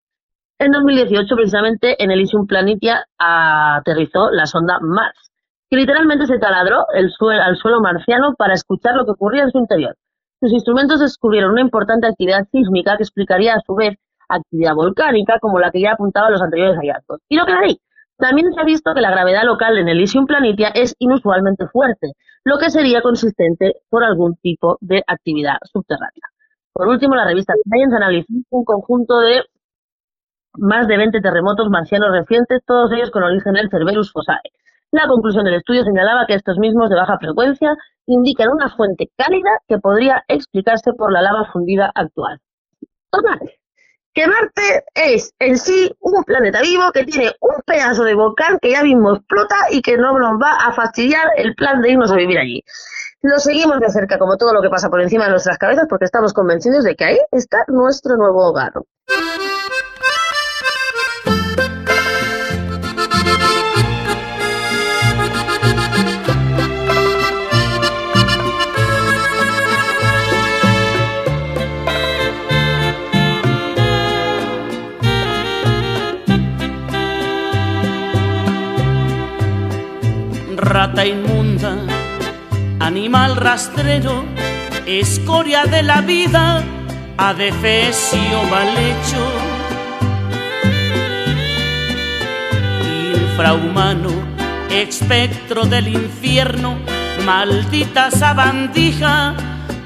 En 0.58 0.72
2018, 0.72 1.36
precisamente, 1.36 2.02
en 2.02 2.12
Elysium 2.12 2.48
Planitia 2.48 3.06
aterrizó 3.18 4.32
la 4.32 4.46
sonda 4.46 4.80
Mars, 4.80 5.32
que 5.70 5.76
literalmente 5.76 6.28
se 6.28 6.40
taladró 6.40 6.86
el 6.94 7.12
suelo, 7.12 7.42
al 7.42 7.58
suelo 7.58 7.82
marciano 7.82 8.36
para 8.36 8.54
escuchar 8.54 8.96
lo 8.96 9.06
que 9.06 9.12
ocurría 9.12 9.44
en 9.44 9.52
su 9.52 9.58
interior. 9.58 9.96
Sus 10.40 10.54
instrumentos 10.54 11.02
descubrieron 11.02 11.52
una 11.52 11.62
importante 11.62 12.08
actividad 12.08 12.48
sísmica 12.52 12.96
que 12.96 13.04
explicaría 13.04 13.56
a 13.56 13.62
su 13.66 13.76
vez 13.76 13.98
actividad 14.30 14.76
volcánica 14.76 15.40
como 15.40 15.60
la 15.60 15.72
que 15.72 15.82
ya 15.82 15.94
apuntaban 15.94 16.32
los 16.32 16.42
anteriores 16.42 16.78
hallazgos. 16.78 17.20
Y 17.30 17.36
lo 17.36 17.46
que 17.46 17.54
ahí. 17.54 17.78
También 18.18 18.54
se 18.54 18.62
ha 18.62 18.64
visto 18.64 18.94
que 18.94 19.02
la 19.02 19.12
gravedad 19.12 19.44
local 19.44 19.78
en 19.78 19.90
Elysium 19.90 20.26
Planitia 20.26 20.70
es 20.70 20.96
inusualmente 21.00 21.68
fuerte, 21.68 22.14
lo 22.46 22.60
que 22.60 22.70
sería 22.70 23.02
consistente 23.02 23.74
por 23.90 24.04
algún 24.04 24.36
tipo 24.38 24.78
de 24.80 25.04
actividad 25.08 25.58
subterránea. 25.64 26.30
Por 26.72 26.88
último, 26.88 27.16
la 27.16 27.26
revista 27.26 27.54
Science 27.66 27.96
analizó 27.96 28.34
un 28.52 28.64
conjunto 28.64 29.20
de 29.20 29.42
más 30.58 30.88
de 30.88 30.98
20 30.98 31.20
terremotos 31.22 31.70
marcianos 31.70 32.12
recientes, 32.12 32.62
todos 32.66 32.92
ellos 32.94 33.12
con 33.12 33.24
origen 33.24 33.58
en 33.58 33.70
Cerberus 33.70 34.12
Fossae. 34.12 34.52
La 34.92 35.08
conclusión 35.08 35.44
del 35.44 35.56
estudio 35.56 35.84
señalaba 35.84 36.26
que 36.28 36.36
estos 36.36 36.58
mismos 36.58 36.90
de 36.90 36.96
baja 36.96 37.18
frecuencia 37.18 37.76
indican 38.06 38.50
una 38.50 38.70
fuente 38.70 39.10
cálida 39.18 39.50
que 39.68 39.80
podría 39.80 40.24
explicarse 40.28 40.94
por 40.94 41.12
la 41.12 41.22
lava 41.22 41.50
fundida 41.52 41.92
actual. 41.96 42.40
Total, 43.10 43.40
que 44.16 44.28
Marte 44.28 44.86
es 44.94 45.34
en 45.40 45.58
sí 45.58 45.94
un 46.00 46.24
planeta 46.24 46.62
vivo 46.62 46.90
que 46.94 47.04
tiene 47.04 47.34
un 47.42 47.62
pedazo 47.66 48.04
de 48.06 48.16
volcán 48.16 48.58
que 48.62 48.72
ya 48.72 48.82
mismo 48.82 49.14
explota 49.16 49.56
y 49.70 49.82
que 49.82 49.98
no 49.98 50.18
nos 50.18 50.42
va 50.42 50.54
a 50.66 50.72
fastidiar 50.72 51.28
el 51.36 51.54
plan 51.54 51.82
de 51.82 51.92
irnos 51.92 52.12
a 52.12 52.16
vivir 52.16 52.40
allí. 52.40 52.64
Lo 53.22 53.38
seguimos 53.40 53.80
de 53.82 53.90
cerca 53.90 54.18
como 54.18 54.38
todo 54.38 54.54
lo 54.54 54.62
que 54.62 54.70
pasa 54.70 54.90
por 54.90 55.02
encima 55.02 55.26
de 55.26 55.32
nuestras 55.32 55.58
cabezas 55.58 55.88
porque 55.90 56.06
estamos 56.06 56.32
convencidos 56.32 56.86
de 56.86 56.96
que 56.96 57.04
ahí 57.04 57.20
está 57.32 57.66
nuestro 57.68 58.16
nuevo 58.16 58.48
hogar. 58.48 58.72
Rata 80.66 81.06
inmunda, 81.06 81.78
animal 82.80 83.36
rastrero, 83.36 84.26
escoria 84.88 85.66
de 85.66 85.84
la 85.84 86.02
vida, 86.02 86.64
adefesio 87.18 88.44
mal 88.50 88.68
hecho, 88.76 89.24
infrahumano, 93.14 94.10
espectro 94.72 95.66
del 95.66 95.88
infierno, 95.88 96.80
maldita 97.26 98.10
sabandija, 98.10 99.36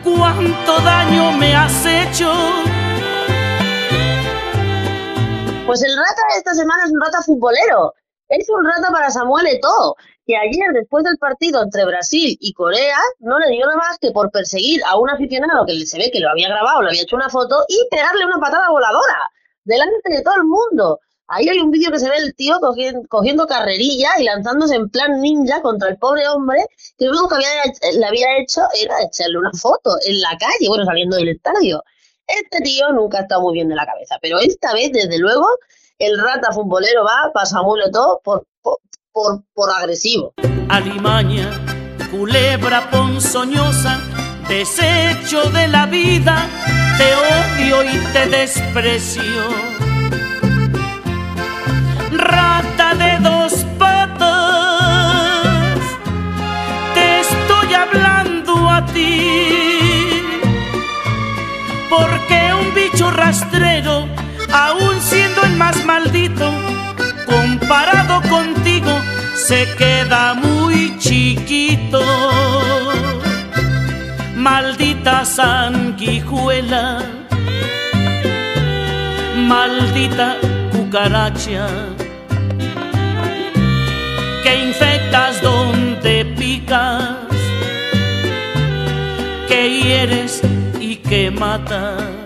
cuánto 0.04 0.80
daño 0.80 1.34
me 1.34 1.56
has 1.56 1.86
hecho. 1.86 2.32
Pues 5.66 5.84
el 5.84 5.96
rata 5.96 6.22
de 6.32 6.38
esta 6.38 6.54
semana 6.56 6.86
es 6.86 6.92
un 6.92 7.02
rata 7.02 7.22
futbolero. 7.22 7.94
Es 8.30 8.48
un 8.48 8.64
rata 8.64 8.92
para 8.92 9.10
Samuel 9.10 9.48
Eto'o, 9.48 9.96
que 10.28 10.38
ayer, 10.38 10.72
después 10.74 11.04
del 11.04 11.18
partido 11.18 11.64
entre 11.64 11.84
Brasil 11.84 12.38
y 12.40 12.54
Corea, 12.54 13.00
no 13.18 13.40
le 13.40 13.50
dio 13.50 13.66
nada 13.66 13.78
más 13.78 13.98
que 13.98 14.12
por 14.12 14.30
perseguir 14.30 14.82
a 14.86 15.00
un 15.00 15.10
aficionado 15.10 15.66
que 15.66 15.84
se 15.88 15.98
ve 15.98 16.12
que 16.12 16.20
lo 16.20 16.30
había 16.30 16.48
grabado, 16.48 16.84
le 16.84 16.90
había 16.90 17.02
hecho 17.02 17.16
una 17.16 17.30
foto 17.30 17.66
y 17.68 17.88
pegarle 17.90 18.28
una 18.28 18.40
patada 18.40 18.70
voladora 18.70 19.32
delante 19.64 20.14
de 20.14 20.22
todo 20.22 20.36
el 20.36 20.44
mundo. 20.44 21.00
Ahí 21.28 21.50
hay 21.50 21.58
un 21.58 21.72
vídeo 21.72 21.92
que 21.92 21.98
se 21.98 22.08
ve 22.08 22.18
el 22.18 22.36
tío 22.36 22.60
cogiendo, 22.60 23.08
cogiendo 23.08 23.48
carrerilla 23.48 24.10
y 24.20 24.24
lanzándose 24.26 24.76
en 24.76 24.90
plan 24.90 25.20
ninja 25.22 25.64
contra 25.64 25.90
el 25.90 25.98
pobre 25.98 26.28
hombre, 26.28 26.68
que 27.00 27.06
lo 27.06 27.12
único 27.12 27.30
que 27.30 27.36
había, 27.36 27.50
le 27.98 28.06
había 28.06 28.38
hecho 28.38 28.62
era 28.80 29.02
echarle 29.02 29.40
una 29.40 29.52
foto 29.54 29.96
en 30.06 30.22
la 30.22 30.38
calle, 30.40 30.68
bueno, 30.68 30.86
saliendo 30.86 31.18
del 31.18 31.30
estadio. 31.30 31.84
Este 32.28 32.62
tío 32.62 32.92
nunca 32.92 33.18
ha 33.18 33.22
estado 33.22 33.42
muy 33.42 33.56
bien 33.56 33.70
de 33.70 33.76
la 33.76 33.88
cabeza, 33.88 34.20
pero 34.22 34.38
esta 34.38 34.72
vez, 34.74 34.92
desde 34.92 35.18
luego, 35.18 35.48
el 36.00 36.18
rata 36.18 36.52
futbolero 36.54 37.04
va 37.04 37.32
para 37.34 37.46
Samuel 37.46 37.90
Eto'o 37.90 38.22
por, 38.24 38.48
por, 38.62 38.80
por, 39.12 39.44
por 39.54 39.70
agresivo. 39.70 40.34
Alimaña, 40.70 41.50
culebra 42.10 42.90
ponzoñosa, 42.90 44.00
desecho 44.48 45.50
de 45.52 45.68
la 45.68 45.86
vida, 45.88 46.48
te 46.98 47.14
odio 47.16 47.84
y 47.84 47.98
te 48.14 48.28
desprecio. 48.28 49.44
Rata 52.12 52.96
de 52.96 53.20
dos 53.20 53.66
patas, 53.78 55.80
te 56.94 57.20
estoy 57.20 57.74
hablando 57.74 58.70
a 58.70 58.86
ti, 58.86 60.24
porque 61.90 62.54
un 62.54 62.74
bicho 62.74 63.12
rastrero, 63.12 64.08
aún 64.52 65.00
siendo 65.02 65.44
el 65.44 65.56
más 65.56 65.86
comparado 67.70 68.20
contigo, 68.30 68.90
se 69.36 69.68
queda 69.78 70.34
muy 70.34 70.98
chiquito. 70.98 72.02
Maldita 74.36 75.24
sanguijuela, 75.24 77.04
maldita 79.36 80.38
cucaracha, 80.72 81.68
que 84.44 84.64
infectas 84.70 85.40
donde 85.44 86.26
picas, 86.26 87.18
que 89.48 89.80
hieres 89.80 90.42
y 90.80 90.96
que 90.96 91.30
matas. 91.30 92.19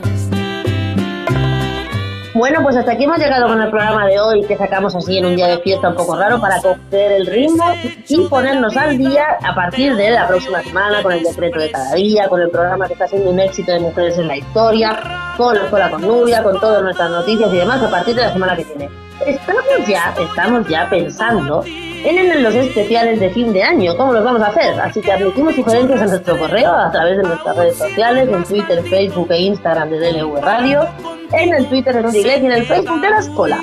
Bueno, 2.34 2.64
pues 2.64 2.76
hasta 2.76 2.94
aquí 2.94 3.04
hemos 3.04 3.20
llegado 3.20 3.48
con 3.48 3.62
el 3.62 3.70
programa 3.70 4.08
de 4.08 4.20
hoy 4.20 4.44
que 4.44 4.58
sacamos 4.58 4.96
así 4.96 5.20
en 5.20 5.26
un 5.28 5.36
día 5.36 5.48
de 5.48 5.60
fiesta 5.60 5.90
un 5.90 5.96
poco 5.96 6.16
raro 6.16 6.42
para 6.42 6.60
coger 6.60 7.12
el 7.12 7.28
ritmo 7.28 7.64
y 8.10 8.28
ponernos 8.28 8.76
al 8.76 8.98
día 8.98 9.38
a 9.44 9.54
partir 9.54 9.96
de 9.96 10.10
la 10.10 10.28
próxima 10.28 10.64
semana 10.64 11.04
con 11.04 11.12
el 11.12 11.22
decreto 11.22 11.60
de 11.60 11.70
cada 11.70 11.94
día, 11.94 12.28
con 12.28 12.42
el 12.42 12.50
programa 12.50 12.88
que 12.88 12.94
está 12.94 13.08
siendo 13.08 13.30
un 13.30 13.40
éxito 13.40 13.72
de 13.72 13.82
Mujeres 13.82 14.18
en 14.18 14.28
la 14.28 14.38
Historia, 14.38 15.00
con 15.38 15.56
la 15.56 15.66
Escuela 15.66 15.92
con 15.92 16.02
Nuria, 16.02 16.42
con 16.42 16.60
todas 16.60 16.82
nuestras 16.82 17.12
noticias 17.12 17.54
y 17.54 17.58
demás 17.58 17.84
a 17.84 17.92
partir 17.92 18.16
de 18.16 18.24
la 18.24 18.34
semana 18.34 18.56
que 18.56 18.64
viene. 18.64 18.90
Estamos 19.28 19.64
ya, 19.88 20.16
estamos 20.20 20.68
ya 20.68 20.90
pensando 20.90 21.64
en, 22.04 22.18
en 22.18 22.44
los 22.44 22.54
especiales 22.54 23.20
de 23.20 23.30
fin 23.30 23.54
de 23.54 23.64
año, 23.64 23.96
cómo 23.98 24.14
los 24.14 24.24
vamos 24.24 24.42
a 24.42 24.48
hacer. 24.48 24.80
Así 24.80 25.02
que 25.02 25.12
admitimos 25.12 25.56
sugerencias 25.56 26.02
en 26.02 26.08
nuestro 26.10 26.38
correo 26.38 26.72
a 26.72 26.92
través 26.92 27.18
de 27.18 27.24
nuestras 27.24 27.56
redes 27.56 27.78
sociales, 27.78 28.30
en 28.30 28.44
Twitter, 28.44 28.84
Facebook 28.84 29.32
e 29.32 29.42
Instagram 29.42 29.90
de 29.90 30.00
DLV 30.00 30.42
Radio, 30.42 30.88
en 31.32 31.54
el 31.54 31.66
Twitter 31.68 31.96
de 31.96 32.20
Iglesia 32.20 32.38
y 32.38 32.46
en 32.46 32.52
el 32.52 32.66
Facebook 32.66 33.02
de 33.02 33.10
la 33.10 33.20
Escuela. 33.20 33.60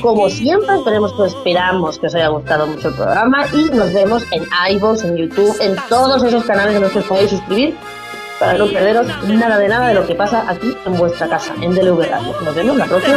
Como 0.00 0.28
siempre, 0.28 0.74
esperemos 0.76 1.12
que 1.12 1.26
esperamos 1.26 1.98
que 1.98 2.06
os 2.06 2.14
haya 2.14 2.28
gustado 2.28 2.66
mucho 2.66 2.88
el 2.88 2.94
programa 2.94 3.46
y 3.52 3.64
nos 3.74 3.92
vemos 3.92 4.24
en 4.32 4.44
iVoox, 4.74 5.04
en 5.04 5.16
YouTube, 5.16 5.56
en 5.60 5.76
todos 5.88 6.22
esos 6.24 6.44
canales 6.44 6.74
en 6.74 6.82
los 6.82 6.92
que 6.92 6.98
os 6.98 7.04
podéis 7.04 7.30
suscribir 7.30 7.74
para 8.40 8.54
no 8.58 8.66
perderos 8.66 9.06
nada 9.28 9.56
de 9.56 9.68
nada 9.68 9.88
de 9.88 9.94
lo 9.94 10.04
que 10.04 10.16
pasa 10.16 10.44
aquí 10.48 10.76
en 10.84 10.98
vuestra 10.98 11.28
casa, 11.28 11.54
en 11.60 11.74
DLV 11.74 12.10
Radio. 12.10 12.34
Nos 12.44 12.54
vemos 12.54 12.76
la 12.76 12.86
próxima. 12.86 13.16